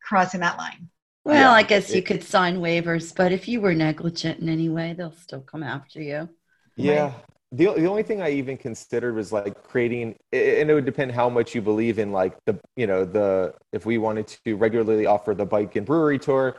crossing 0.02 0.40
that 0.40 0.58
line. 0.58 0.88
Well, 1.24 1.34
Yeah, 1.34 1.50
I 1.50 1.62
guess 1.62 1.94
you 1.94 2.02
could 2.02 2.22
sign 2.22 2.58
waivers, 2.58 3.14
but 3.14 3.32
if 3.32 3.48
you 3.48 3.60
were 3.60 3.74
negligent 3.74 4.40
in 4.40 4.48
any 4.48 4.68
way, 4.68 4.94
they'll 4.96 5.12
still 5.12 5.40
come 5.40 5.62
after 5.62 6.00
you. 6.00 6.28
Yeah. 6.76 7.12
The, 7.52 7.72
the 7.74 7.86
only 7.86 8.02
thing 8.02 8.20
I 8.20 8.30
even 8.30 8.56
considered 8.56 9.14
was 9.14 9.32
like 9.32 9.62
creating, 9.62 10.16
and 10.32 10.70
it 10.70 10.74
would 10.74 10.84
depend 10.84 11.12
how 11.12 11.28
much 11.28 11.54
you 11.54 11.62
believe 11.62 11.98
in 11.98 12.12
like 12.12 12.36
the, 12.44 12.58
you 12.76 12.86
know, 12.86 13.04
the, 13.04 13.54
if 13.72 13.86
we 13.86 13.98
wanted 13.98 14.26
to 14.44 14.56
regularly 14.56 15.06
offer 15.06 15.34
the 15.34 15.46
bike 15.46 15.76
and 15.76 15.86
brewery 15.86 16.18
tour, 16.18 16.56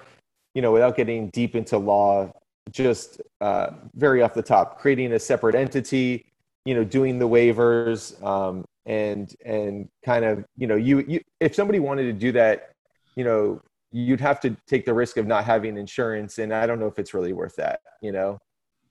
you 0.54 0.62
know, 0.62 0.72
without 0.72 0.96
getting 0.96 1.30
deep 1.30 1.56
into 1.56 1.78
law, 1.78 2.32
just 2.72 3.22
uh, 3.42 3.72
very 3.96 4.22
off 4.22 4.34
the 4.34 4.42
top, 4.42 4.80
creating 4.80 5.14
a 5.14 5.20
separate 5.20 5.56
entity, 5.56 6.26
you 6.66 6.76
know, 6.76 6.84
doing 6.84 7.20
the 7.20 7.28
waivers, 7.28 8.22
um, 8.24 8.66
and 8.86 9.34
and 9.46 9.90
kind 10.06 10.24
of, 10.26 10.46
you 10.58 10.68
know, 10.68 10.76
you 10.76 11.00
you 11.08 11.22
if 11.40 11.56
somebody 11.56 11.80
wanted 11.80 12.04
to 12.04 12.14
do 12.14 12.32
that, 12.34 12.72
you 13.16 13.24
know, 13.24 13.62
you'd 13.92 14.20
have 14.22 14.40
to 14.42 14.56
take 14.68 14.86
the 14.86 14.94
risk 14.94 15.18
of 15.18 15.28
not 15.28 15.44
having 15.46 15.78
insurance, 15.78 16.38
and 16.40 16.54
I 16.54 16.66
don't 16.66 16.80
know 16.80 16.88
if 16.88 17.00
it's 17.00 17.14
really 17.14 17.34
worth 17.34 17.56
that, 17.58 17.80
you 18.02 18.12
know. 18.12 18.38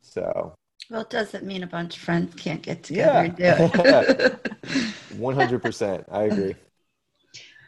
So 0.02 0.54
Well, 0.90 1.00
it 1.02 1.10
doesn't 1.10 1.44
mean 1.44 1.62
a 1.62 1.66
bunch 1.66 1.96
of 1.96 2.02
friends 2.02 2.34
can't 2.34 2.62
get 2.62 2.82
together 2.82 3.34
Yeah. 3.38 3.56
and 3.56 3.74
do 3.76 4.22
it. 4.24 4.52
one 5.18 5.34
hundred 5.34 5.62
percent, 5.62 6.04
I 6.10 6.24
agree. 6.24 6.54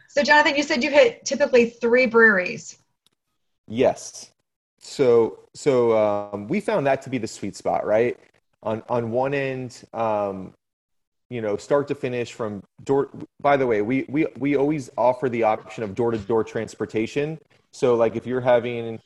So, 0.07 0.23
Jonathan, 0.23 0.55
you 0.55 0.63
said 0.63 0.83
you 0.83 0.89
hit 0.89 1.23
typically 1.23 1.69
three 1.69 2.07
breweries. 2.07 2.79
Yes. 3.67 4.31
So 4.79 5.39
so 5.53 5.97
um, 5.97 6.47
we 6.47 6.59
found 6.59 6.87
that 6.87 7.01
to 7.03 7.09
be 7.09 7.17
the 7.17 7.27
sweet 7.27 7.55
spot, 7.55 7.85
right? 7.85 8.17
On 8.63 8.81
on 8.89 9.11
one 9.11 9.33
end, 9.33 9.83
um, 9.93 10.53
you 11.29 11.41
know, 11.41 11.57
start 11.57 11.87
to 11.89 11.95
finish 11.95 12.33
from 12.33 12.63
door. 12.83 13.09
By 13.41 13.57
the 13.57 13.67
way, 13.67 13.81
we 13.81 14.05
we 14.09 14.25
we 14.37 14.55
always 14.55 14.89
offer 14.97 15.29
the 15.29 15.43
option 15.43 15.83
of 15.83 15.95
door 15.95 16.11
to 16.11 16.17
door 16.17 16.43
transportation. 16.43 17.39
So 17.71 17.95
like 17.95 18.15
if 18.15 18.25
you're 18.25 18.41
having, 18.41 18.99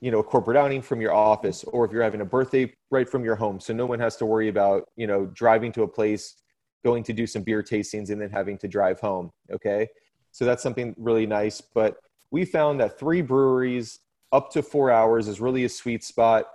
you 0.00 0.10
know, 0.10 0.18
a 0.20 0.24
corporate 0.24 0.56
outing 0.56 0.82
from 0.82 1.00
your 1.00 1.14
office, 1.14 1.62
or 1.64 1.84
if 1.84 1.92
you're 1.92 2.02
having 2.02 2.20
a 2.20 2.24
birthday 2.24 2.72
right 2.90 3.08
from 3.08 3.24
your 3.24 3.36
home, 3.36 3.60
so 3.60 3.72
no 3.72 3.86
one 3.86 4.00
has 4.00 4.16
to 4.16 4.26
worry 4.26 4.48
about 4.48 4.88
you 4.96 5.06
know 5.06 5.26
driving 5.26 5.72
to 5.72 5.82
a 5.82 5.88
place, 5.88 6.36
going 6.84 7.04
to 7.04 7.12
do 7.12 7.26
some 7.26 7.42
beer 7.42 7.62
tastings, 7.62 8.10
and 8.10 8.20
then 8.20 8.30
having 8.30 8.56
to 8.58 8.68
drive 8.68 8.98
home. 8.98 9.30
Okay, 9.52 9.88
so 10.32 10.46
that's 10.46 10.62
something 10.62 10.94
really 10.98 11.26
nice. 11.26 11.60
But 11.60 11.98
we 12.30 12.44
found 12.44 12.80
that 12.80 12.98
three 12.98 13.22
breweries 13.22 14.00
up 14.32 14.50
to 14.52 14.62
four 14.62 14.90
hours 14.90 15.28
is 15.28 15.40
really 15.40 15.64
a 15.64 15.68
sweet 15.68 16.04
spot. 16.04 16.46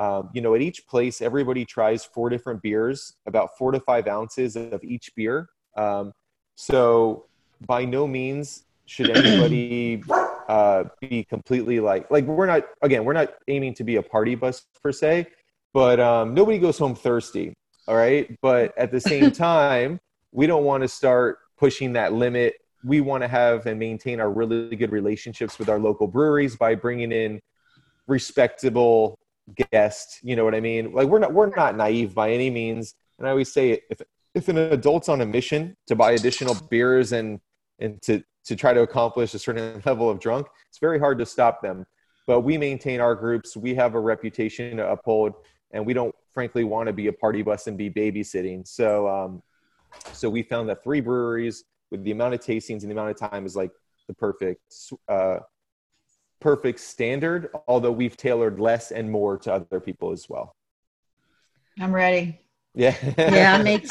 Um, 0.00 0.30
you 0.32 0.40
know, 0.40 0.54
at 0.54 0.62
each 0.62 0.86
place, 0.86 1.20
everybody 1.20 1.64
tries 1.64 2.04
four 2.04 2.28
different 2.28 2.62
beers, 2.62 3.14
about 3.26 3.56
four 3.56 3.72
to 3.72 3.80
five 3.80 4.08
ounces 4.08 4.56
of 4.56 4.82
each 4.82 5.14
beer. 5.14 5.48
Um, 5.76 6.12
so 6.54 7.26
by 7.66 7.84
no 7.84 8.06
means 8.06 8.64
should 8.86 9.10
anybody 9.10 10.02
uh, 10.48 10.84
be 11.00 11.24
completely 11.24 11.80
like 11.80 12.10
like 12.10 12.24
we're 12.24 12.46
not 12.46 12.64
again 12.82 13.04
we're 13.04 13.12
not 13.12 13.34
aiming 13.48 13.74
to 13.74 13.84
be 13.84 13.96
a 13.96 14.02
party 14.02 14.34
bus 14.34 14.66
per 14.82 14.92
se, 14.92 15.26
but 15.72 16.00
um, 16.00 16.34
nobody 16.34 16.58
goes 16.58 16.78
home 16.78 16.94
thirsty. 16.94 17.54
All 17.88 17.96
right, 17.96 18.36
but 18.42 18.76
at 18.78 18.92
the 18.92 19.00
same 19.00 19.30
time, 19.32 20.00
we 20.30 20.46
don't 20.46 20.64
want 20.64 20.82
to 20.82 20.88
start 20.88 21.38
pushing 21.58 21.92
that 21.94 22.12
limit 22.12 22.54
we 22.84 23.00
want 23.00 23.22
to 23.22 23.28
have 23.28 23.66
and 23.66 23.78
maintain 23.78 24.20
our 24.20 24.30
really 24.30 24.76
good 24.76 24.92
relationships 24.92 25.58
with 25.58 25.68
our 25.68 25.78
local 25.78 26.06
breweries 26.06 26.56
by 26.56 26.74
bringing 26.74 27.12
in 27.12 27.40
respectable 28.06 29.18
guests 29.72 30.18
you 30.22 30.36
know 30.36 30.44
what 30.44 30.54
i 30.54 30.60
mean? 30.60 30.92
Like 30.92 31.08
we're 31.08 31.18
not 31.18 31.32
we're 31.32 31.54
not 31.54 31.76
naive 31.76 32.14
by 32.14 32.30
any 32.32 32.50
means 32.50 32.94
and 33.18 33.26
i 33.26 33.30
always 33.30 33.52
say 33.52 33.80
if 33.90 34.00
if 34.34 34.48
an 34.48 34.56
adult's 34.56 35.08
on 35.08 35.20
a 35.20 35.26
mission 35.26 35.76
to 35.86 35.96
buy 35.96 36.12
additional 36.12 36.54
beers 36.70 37.12
and 37.12 37.40
and 37.78 38.00
to 38.02 38.22
to 38.44 38.56
try 38.56 38.72
to 38.72 38.82
accomplish 38.82 39.34
a 39.34 39.38
certain 39.38 39.82
level 39.86 40.08
of 40.08 40.20
drunk 40.20 40.46
it's 40.68 40.78
very 40.78 40.98
hard 40.98 41.18
to 41.18 41.26
stop 41.26 41.60
them. 41.60 41.84
But 42.26 42.40
we 42.40 42.56
maintain 42.56 43.00
our 43.00 43.14
groups 43.14 43.56
we 43.56 43.74
have 43.74 43.94
a 43.94 44.00
reputation 44.00 44.76
to 44.78 44.88
uphold 44.88 45.34
and 45.72 45.84
we 45.84 45.92
don't 45.92 46.14
frankly 46.30 46.64
want 46.64 46.86
to 46.86 46.92
be 46.92 47.08
a 47.08 47.12
party 47.12 47.42
bus 47.42 47.66
and 47.66 47.76
be 47.76 47.90
babysitting. 47.90 48.66
So 48.66 49.08
um 49.08 49.42
so 50.12 50.30
we 50.30 50.42
found 50.42 50.68
that 50.68 50.82
three 50.82 51.00
breweries 51.00 51.64
with 51.92 52.02
the 52.02 52.10
amount 52.10 52.34
of 52.34 52.40
tastings 52.40 52.80
and 52.82 52.90
the 52.90 52.94
amount 52.94 53.10
of 53.10 53.16
time 53.30 53.46
is 53.46 53.54
like 53.54 53.70
the 54.08 54.14
perfect 54.14 54.60
uh, 55.08 55.38
perfect 56.40 56.80
standard 56.80 57.50
although 57.68 57.92
we've 57.92 58.16
tailored 58.16 58.58
less 58.58 58.90
and 58.90 59.08
more 59.08 59.38
to 59.38 59.52
other 59.52 59.78
people 59.78 60.10
as 60.10 60.28
well 60.28 60.56
I'm 61.78 61.92
ready. 61.94 62.40
yeah 62.74 62.96
yeah, 63.16 63.62
me 63.68 63.78
too. 63.78 63.86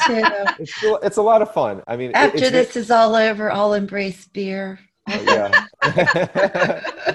it's, 0.58 0.74
still- 0.74 0.98
it's 1.02 1.16
a 1.16 1.22
lot 1.22 1.40
of 1.40 1.54
fun 1.54 1.82
i 1.86 1.96
mean 1.96 2.10
it- 2.10 2.16
After 2.16 2.38
it's, 2.38 2.50
this 2.50 2.76
is 2.76 2.90
all 2.90 3.14
over, 3.14 3.50
I'll 3.50 3.72
embrace 3.72 4.26
beer. 4.26 4.78
yeah 5.08 5.66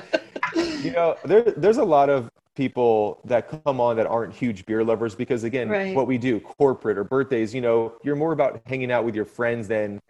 you 0.55 0.91
know 0.91 1.15
there, 1.25 1.41
there's 1.43 1.77
a 1.77 1.83
lot 1.83 2.09
of 2.09 2.29
people 2.55 3.21
that 3.25 3.63
come 3.63 3.79
on 3.79 3.95
that 3.97 4.07
aren't 4.07 4.33
huge 4.33 4.65
beer 4.65 4.83
lovers 4.83 5.13
because 5.13 5.43
again 5.43 5.69
Right. 5.69 5.95
what 5.95 6.07
we 6.07 6.17
do 6.17 6.39
corporate 6.39 6.97
or 6.97 7.03
birthdays 7.03 7.53
you 7.53 7.61
know 7.61 7.93
you're 8.03 8.15
more 8.15 8.31
about 8.31 8.61
hanging 8.65 8.91
out 8.91 9.05
with 9.05 9.13
your 9.13 9.25
friends 9.25 9.67
than 9.67 10.01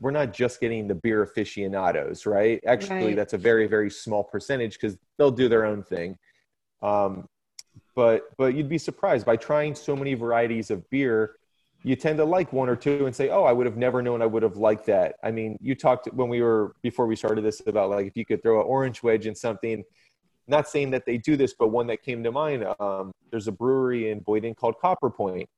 we're 0.00 0.10
not 0.10 0.32
just 0.32 0.60
getting 0.60 0.88
the 0.88 0.94
beer 0.94 1.22
aficionados 1.22 2.26
right? 2.26 2.60
Actually 2.66 3.06
Right. 3.06 3.16
that's 3.16 3.32
a 3.34 3.38
very 3.38 3.66
very 3.66 3.90
small 3.90 4.24
percentage 4.24 4.74
because 4.74 4.96
they'll 5.18 5.30
do 5.30 5.48
their 5.48 5.64
own 5.64 5.82
thing. 5.82 6.18
Um, 6.82 7.28
but 7.94 8.24
but 8.36 8.54
you'd 8.54 8.68
be 8.68 8.78
surprised 8.78 9.26
by 9.26 9.36
trying 9.36 9.74
so 9.74 9.94
many 9.94 10.14
varieties 10.14 10.70
of 10.70 10.88
beer 10.90 11.36
you 11.82 11.96
tend 11.96 12.18
to 12.18 12.24
like 12.24 12.52
one 12.52 12.68
or 12.68 12.76
two 12.76 13.06
and 13.06 13.16
say 13.16 13.30
oh 13.30 13.44
i 13.44 13.52
would 13.52 13.66
have 13.66 13.76
never 13.76 14.02
known 14.02 14.20
i 14.22 14.26
would 14.26 14.42
have 14.42 14.56
liked 14.56 14.86
that. 14.86 15.16
I 15.22 15.30
mean 15.30 15.56
you 15.60 15.74
talked 15.74 16.06
when 16.12 16.28
we 16.28 16.42
were 16.42 16.74
before 16.82 17.06
we 17.06 17.16
started 17.16 17.42
this 17.42 17.62
about 17.66 17.90
like 17.90 18.06
if 18.06 18.16
you 18.16 18.24
could 18.24 18.42
throw 18.42 18.60
an 18.60 18.66
orange 18.66 19.02
wedge 19.02 19.26
in 19.26 19.34
something 19.34 19.84
not 20.46 20.68
saying 20.68 20.90
that 20.90 21.06
they 21.06 21.16
do 21.16 21.36
this 21.36 21.54
but 21.58 21.68
one 21.68 21.86
that 21.88 22.02
came 22.02 22.24
to 22.24 22.32
mind 22.32 22.66
um, 22.80 23.12
there's 23.30 23.48
a 23.48 23.52
brewery 23.52 24.10
in 24.10 24.18
Boynton 24.20 24.54
called 24.54 24.78
copper 24.80 25.10
point 25.10 25.48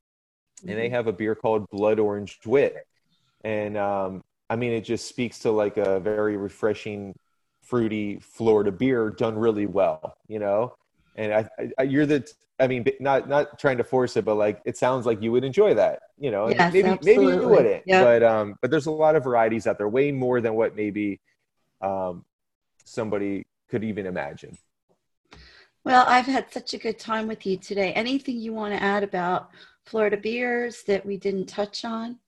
and 0.67 0.79
they 0.79 0.89
have 0.89 1.07
a 1.07 1.13
beer 1.13 1.35
called 1.35 1.69
blood 1.71 1.99
orange 1.99 2.39
wit. 2.47 2.87
And 3.45 3.77
um, 3.77 4.23
i 4.53 4.57
mean 4.57 4.73
it 4.73 4.83
just 4.83 5.07
speaks 5.09 5.39
to 5.41 5.51
like 5.51 5.77
a 5.77 6.01
very 6.01 6.37
refreshing 6.37 7.15
fruity 7.63 8.19
florida 8.21 8.71
beer 8.73 9.11
done 9.11 9.37
really 9.39 9.67
well 9.67 10.17
you 10.29 10.39
know 10.39 10.75
and 11.17 11.33
I, 11.33 11.49
I 11.79 11.83
you're 11.85 12.07
the 12.07 12.27
i 12.61 12.67
mean 12.67 12.85
not 13.01 13.29
not 13.29 13.59
trying 13.59 13.79
to 13.79 13.85
force 13.85 14.17
it 14.17 14.25
but 14.25 14.35
like 14.37 14.61
it 14.65 14.77
sounds 14.77 15.07
like 15.07 15.23
you 15.23 15.33
would 15.33 15.45
enjoy 15.45 15.75
that 15.75 16.01
you 16.19 16.31
know 16.31 16.49
Yes, 16.49 16.73
maybe 16.73 16.99
maybe 17.03 17.27
you 17.27 17.49
wouldn't 17.49 17.83
Yep. 17.87 18.03
but 18.05 18.23
um 18.23 18.57
but 18.61 18.71
there's 18.71 18.87
a 18.87 18.91
lot 18.91 19.17
of 19.17 19.25
varieties 19.25 19.67
out 19.67 19.79
there 19.79 19.89
way 19.89 20.13
more 20.13 20.41
than 20.41 20.55
what 20.55 20.77
maybe 20.77 21.21
um 21.81 22.25
somebody 22.85 23.45
could 23.69 23.85
even 23.85 24.07
imagine 24.07 24.59
Well, 25.85 26.05
I've 26.07 26.27
had 26.27 26.53
such 26.53 26.75
a 26.75 26.79
good 26.79 26.99
time 26.99 27.27
with 27.27 27.45
you 27.45 27.57
today. 27.57 27.93
Anything 27.93 28.39
you 28.39 28.53
want 28.53 28.73
to 28.75 28.83
add 28.83 29.03
about 29.03 29.51
Florida 29.85 30.17
beers 30.17 30.83
that 30.87 31.05
we 31.05 31.17
didn't 31.17 31.47
touch 31.47 31.85
on? 31.85 32.19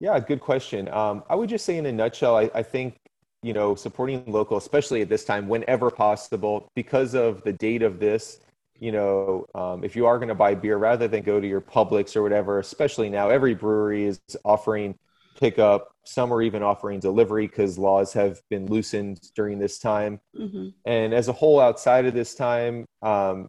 Yeah, 0.00 0.18
good 0.20 0.40
question. 0.40 0.88
Um, 0.88 1.24
I 1.28 1.34
would 1.34 1.48
just 1.48 1.64
say, 1.64 1.76
in 1.76 1.86
a 1.86 1.92
nutshell, 1.92 2.36
I, 2.36 2.50
I 2.54 2.62
think 2.62 2.96
you 3.42 3.52
know 3.52 3.74
supporting 3.74 4.24
local, 4.26 4.56
especially 4.56 5.02
at 5.02 5.08
this 5.08 5.24
time, 5.24 5.48
whenever 5.48 5.90
possible, 5.90 6.68
because 6.74 7.14
of 7.14 7.42
the 7.42 7.52
date 7.52 7.82
of 7.82 7.98
this. 7.98 8.40
You 8.80 8.92
know, 8.92 9.46
um, 9.56 9.82
if 9.82 9.96
you 9.96 10.06
are 10.06 10.18
going 10.18 10.28
to 10.28 10.36
buy 10.36 10.54
beer, 10.54 10.76
rather 10.78 11.08
than 11.08 11.22
go 11.22 11.40
to 11.40 11.46
your 11.46 11.60
Publix 11.60 12.14
or 12.14 12.22
whatever, 12.22 12.60
especially 12.60 13.10
now, 13.10 13.28
every 13.28 13.54
brewery 13.54 14.04
is 14.06 14.20
offering 14.44 14.94
pickup. 15.40 15.90
Some 16.04 16.32
are 16.32 16.42
even 16.42 16.62
offering 16.62 17.00
delivery 17.00 17.48
because 17.48 17.76
laws 17.76 18.12
have 18.12 18.40
been 18.50 18.66
loosened 18.66 19.20
during 19.34 19.58
this 19.58 19.78
time 19.78 20.20
hmm 20.36 20.68
and 20.84 21.12
as 21.14 21.28
a 21.28 21.32
whole 21.32 21.60
outside 21.60 22.06
of 22.06 22.14
this 22.14 22.34
time 22.34 22.86
um, 23.02 23.48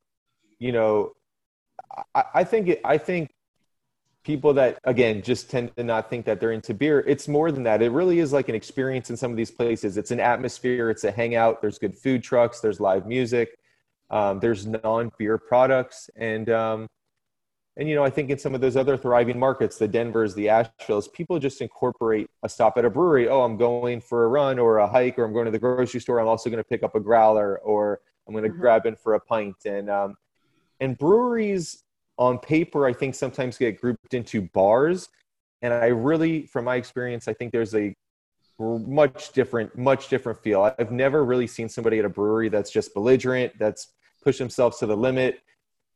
you 0.60 0.72
know 0.72 1.14
I, 2.16 2.24
I 2.36 2.44
think 2.44 2.68
it, 2.70 2.82
i 2.84 2.98
think 2.98 3.30
people 4.24 4.54
that 4.54 4.78
again 4.84 5.22
just 5.22 5.50
tend 5.50 5.76
to 5.78 5.84
not 5.84 6.10
think 6.10 6.26
that 6.26 6.40
they're 6.40 6.52
into 6.52 6.74
beer 6.74 7.00
it's 7.08 7.28
more 7.28 7.52
than 7.52 7.64
that. 7.64 7.82
It 7.82 7.92
really 7.92 8.20
is 8.20 8.34
like 8.34 8.50
an 8.50 8.56
experience 8.56 9.10
in 9.10 9.18
some 9.18 9.32
of 9.32 9.38
these 9.38 9.52
places. 9.52 9.98
It's 9.98 10.12
an 10.12 10.20
atmosphere 10.20 10.90
it's 10.90 11.04
a 11.06 11.12
hangout 11.12 11.62
there's 11.62 11.80
good 11.80 11.96
food 11.98 12.22
trucks 12.24 12.60
there's 12.60 12.80
live 12.80 13.06
music 13.08 13.58
um, 14.10 14.40
there's 14.40 14.66
non-beer 14.66 15.38
products 15.38 16.10
and 16.16 16.50
um, 16.50 16.88
and 17.78 17.88
you 17.88 17.96
know 17.96 18.04
i 18.04 18.10
think 18.10 18.30
in 18.30 18.38
some 18.38 18.54
of 18.56 18.62
those 18.62 18.76
other 18.76 18.98
thriving 18.98 19.40
markets 19.40 19.78
the 19.78 19.88
denvers 19.88 20.34
the 20.36 20.50
asheville's 20.50 21.08
people 21.10 21.40
just 21.40 21.62
incorporate 21.62 22.28
a 22.44 22.50
stop 22.50 22.78
at 22.78 22.84
a 22.86 22.90
brewery. 22.90 23.30
Oh 23.30 23.42
i'm 23.44 23.56
going 23.56 24.02
for 24.02 24.26
a 24.26 24.28
run 24.28 24.60
or 24.60 24.80
a 24.80 24.88
hike 24.88 25.18
or 25.18 25.24
i'm 25.24 25.32
going 25.34 25.46
to 25.46 25.52
the 25.52 25.60
grocery 25.60 26.02
store 26.02 26.20
i'm 26.20 26.28
also 26.28 26.50
going 26.50 26.62
to 26.62 26.68
pick 26.68 26.84
up 26.84 26.96
a 26.96 27.00
growler 27.00 27.60
or 27.60 28.02
i'm 28.28 28.34
going 28.34 28.44
to 28.44 28.50
Mhm. 28.50 28.60
grab 28.60 28.86
in 28.86 28.96
for 28.96 29.14
a 29.14 29.20
pint. 29.20 29.56
And 29.66 29.90
um, 29.90 30.18
and 30.82 30.98
breweries 30.98 31.84
on 32.20 32.38
paper 32.38 32.86
i 32.86 32.94
think 32.94 33.16
sometimes 33.16 33.58
get 33.58 33.82
grouped 33.82 34.14
into 34.14 34.42
bars. 34.54 35.10
And 35.62 35.74
i 35.74 35.88
really 35.88 36.46
from 36.46 36.66
my 36.66 36.76
experience 36.76 37.28
i 37.28 37.34
think 37.34 37.52
there's 37.52 37.74
a 37.74 37.96
much 38.60 39.32
different 39.32 39.78
much 39.78 40.10
different 40.10 40.38
feel. 40.44 40.74
I've 40.78 40.92
never 40.92 41.24
really 41.24 41.48
seen 41.48 41.70
somebody 41.70 41.98
at 42.00 42.06
a 42.06 42.10
brewery 42.10 42.50
that's 42.50 42.70
just 42.70 42.94
belligerent 42.94 43.54
that's 43.58 43.94
pushed 44.22 44.40
themselves 44.40 44.78
to 44.80 44.86
the 44.86 44.98
limit. 44.98 45.40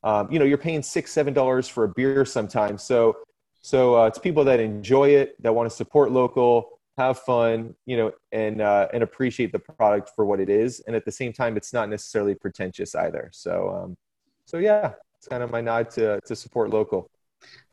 Um, 0.03 0.31
you 0.31 0.39
know 0.39 0.45
you're 0.45 0.57
paying 0.57 0.81
six 0.81 1.11
seven 1.11 1.33
dollars 1.33 1.67
for 1.67 1.83
a 1.83 1.89
beer 1.89 2.25
sometimes. 2.25 2.81
So 2.83 3.17
so 3.61 4.01
uh, 4.01 4.07
it's 4.07 4.17
people 4.17 4.43
that 4.45 4.59
enjoy 4.59 5.09
it 5.09 5.41
that 5.43 5.53
want 5.53 5.69
to 5.69 5.75
support 5.75 6.11
local 6.11 6.79
have 6.97 7.19
fun, 7.19 7.73
you 7.85 7.97
know, 7.97 8.11
and 8.31 8.61
uh, 8.61 8.87
and 8.93 9.03
appreciate 9.03 9.51
the 9.51 9.59
product 9.59 10.11
for 10.15 10.25
what 10.25 10.39
it 10.39 10.49
is. 10.49 10.81
And 10.81 10.95
at 10.95 11.05
the 11.05 11.11
same 11.11 11.33
time, 11.33 11.57
it's 11.57 11.73
not 11.73 11.89
necessarily 11.89 12.35
pretentious 12.35 12.93
either. 12.93 13.29
So, 13.33 13.69
um, 13.69 13.97
so 14.45 14.57
yeah, 14.57 14.93
it's 15.23 15.29
kind 15.29 15.41
of 15.41 15.51
my 15.51 15.61
nod 15.61 15.89
to 15.89 16.19
to 16.25 16.35
support 16.35 16.69
local. 16.69 17.09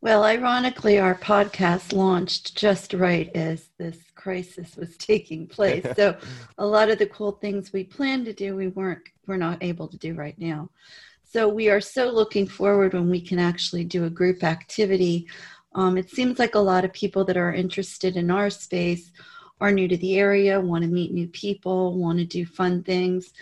Well, 0.01 0.23
ironically, 0.23 1.01
our 1.01 1.17
podcast 1.17 1.93
launched 1.93 2.57
just 2.57 2.95
right 2.95 3.29
as 3.35 3.71
this 3.77 3.99
crisis 4.15 4.77
was 4.77 4.97
taking 4.97 5.49
place. 5.49 5.85
so, 5.97 6.17
a 6.59 6.67
lot 6.67 6.91
of 6.91 6.99
the 6.99 7.07
cool 7.07 7.33
things 7.33 7.73
we 7.73 7.83
planned 7.83 8.27
to 8.27 8.33
do, 8.33 8.55
we 8.55 8.69
weren't, 8.69 9.03
we're 9.27 9.37
not 9.37 9.63
able 9.65 9.89
to 9.89 9.99
do 9.99 10.15
right 10.15 10.39
now. 10.39 10.71
So, 11.25 11.49
we 11.49 11.69
are 11.69 11.81
so 11.81 12.09
looking 12.11 12.47
forward 12.47 12.95
when 12.95 13.11
we 13.11 13.21
can 13.21 13.41
actually 13.41 13.85
do 13.85 14.05
a 14.05 14.11
group 14.11 14.45
activity. 14.45 15.27
Um, 15.75 15.99
it 15.99 16.09
seems 16.09 16.39
like 16.39 16.55
a 16.55 16.61
lot 16.61 16.85
of 16.85 16.93
people 16.93 17.25
that 17.25 17.37
are 17.37 17.53
interested 17.53 18.17
in 18.17 18.31
our 18.31 18.49
space 18.49 19.11
are 19.61 19.73
new 19.73 19.89
to 19.89 19.97
the 19.97 20.19
area, 20.19 20.61
want 20.61 20.85
to 20.85 20.91
meet 20.91 21.13
new 21.13 21.27
people, 21.27 21.99
want 21.99 22.19
to 22.19 22.25
do 22.25 22.47
fun 22.47 22.85
things. 22.85 23.33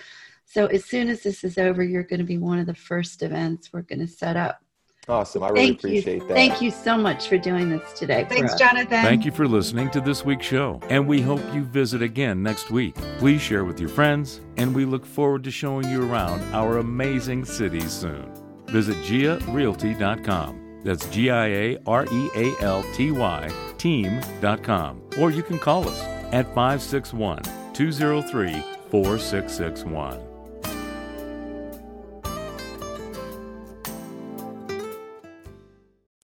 So, 0.50 0.66
as 0.66 0.84
soon 0.84 1.08
as 1.08 1.22
this 1.22 1.44
is 1.44 1.58
over, 1.58 1.82
you're 1.82 2.02
going 2.02 2.20
to 2.20 2.26
be 2.26 2.38
one 2.38 2.58
of 2.58 2.66
the 2.66 2.74
first 2.74 3.22
events 3.22 3.70
we're 3.72 3.82
going 3.82 4.00
to 4.00 4.08
set 4.08 4.36
up. 4.36 4.62
Awesome. 5.06 5.42
I 5.42 5.48
really 5.48 5.66
Thank 5.66 5.78
appreciate 5.78 6.22
you. 6.22 6.28
that. 6.28 6.34
Thank 6.34 6.60
you 6.60 6.70
so 6.70 6.96
much 6.96 7.28
for 7.28 7.38
doing 7.38 7.70
this 7.70 7.92
today. 7.98 8.24
for 8.24 8.30
Thanks, 8.30 8.52
us. 8.54 8.58
Jonathan. 8.58 9.02
Thank 9.02 9.24
you 9.24 9.32
for 9.32 9.46
listening 9.46 9.90
to 9.90 10.00
this 10.00 10.24
week's 10.24 10.46
show, 10.46 10.80
and 10.90 11.06
we 11.06 11.20
hope 11.20 11.40
you 11.54 11.64
visit 11.64 12.02
again 12.02 12.42
next 12.42 12.70
week. 12.70 12.94
Please 13.18 13.40
share 13.40 13.64
with 13.64 13.78
your 13.78 13.88
friends, 13.88 14.40
and 14.56 14.74
we 14.74 14.84
look 14.84 15.06
forward 15.06 15.44
to 15.44 15.50
showing 15.50 15.88
you 15.88 16.10
around 16.10 16.42
our 16.54 16.78
amazing 16.78 17.44
city 17.44 17.80
soon. 17.80 18.30
Visit 18.66 18.96
giarealty.com. 18.98 20.80
That's 20.84 21.06
G 21.08 21.30
I 21.30 21.46
A 21.46 21.78
R 21.86 22.06
E 22.10 22.30
A 22.36 22.62
L 22.62 22.84
T 22.94 23.10
Y 23.10 23.50
team.com. 23.78 25.02
Or 25.18 25.30
you 25.30 25.42
can 25.42 25.58
call 25.58 25.88
us 25.88 26.00
at 26.32 26.46
561 26.54 27.42
203 27.72 28.62
4661. 28.90 30.27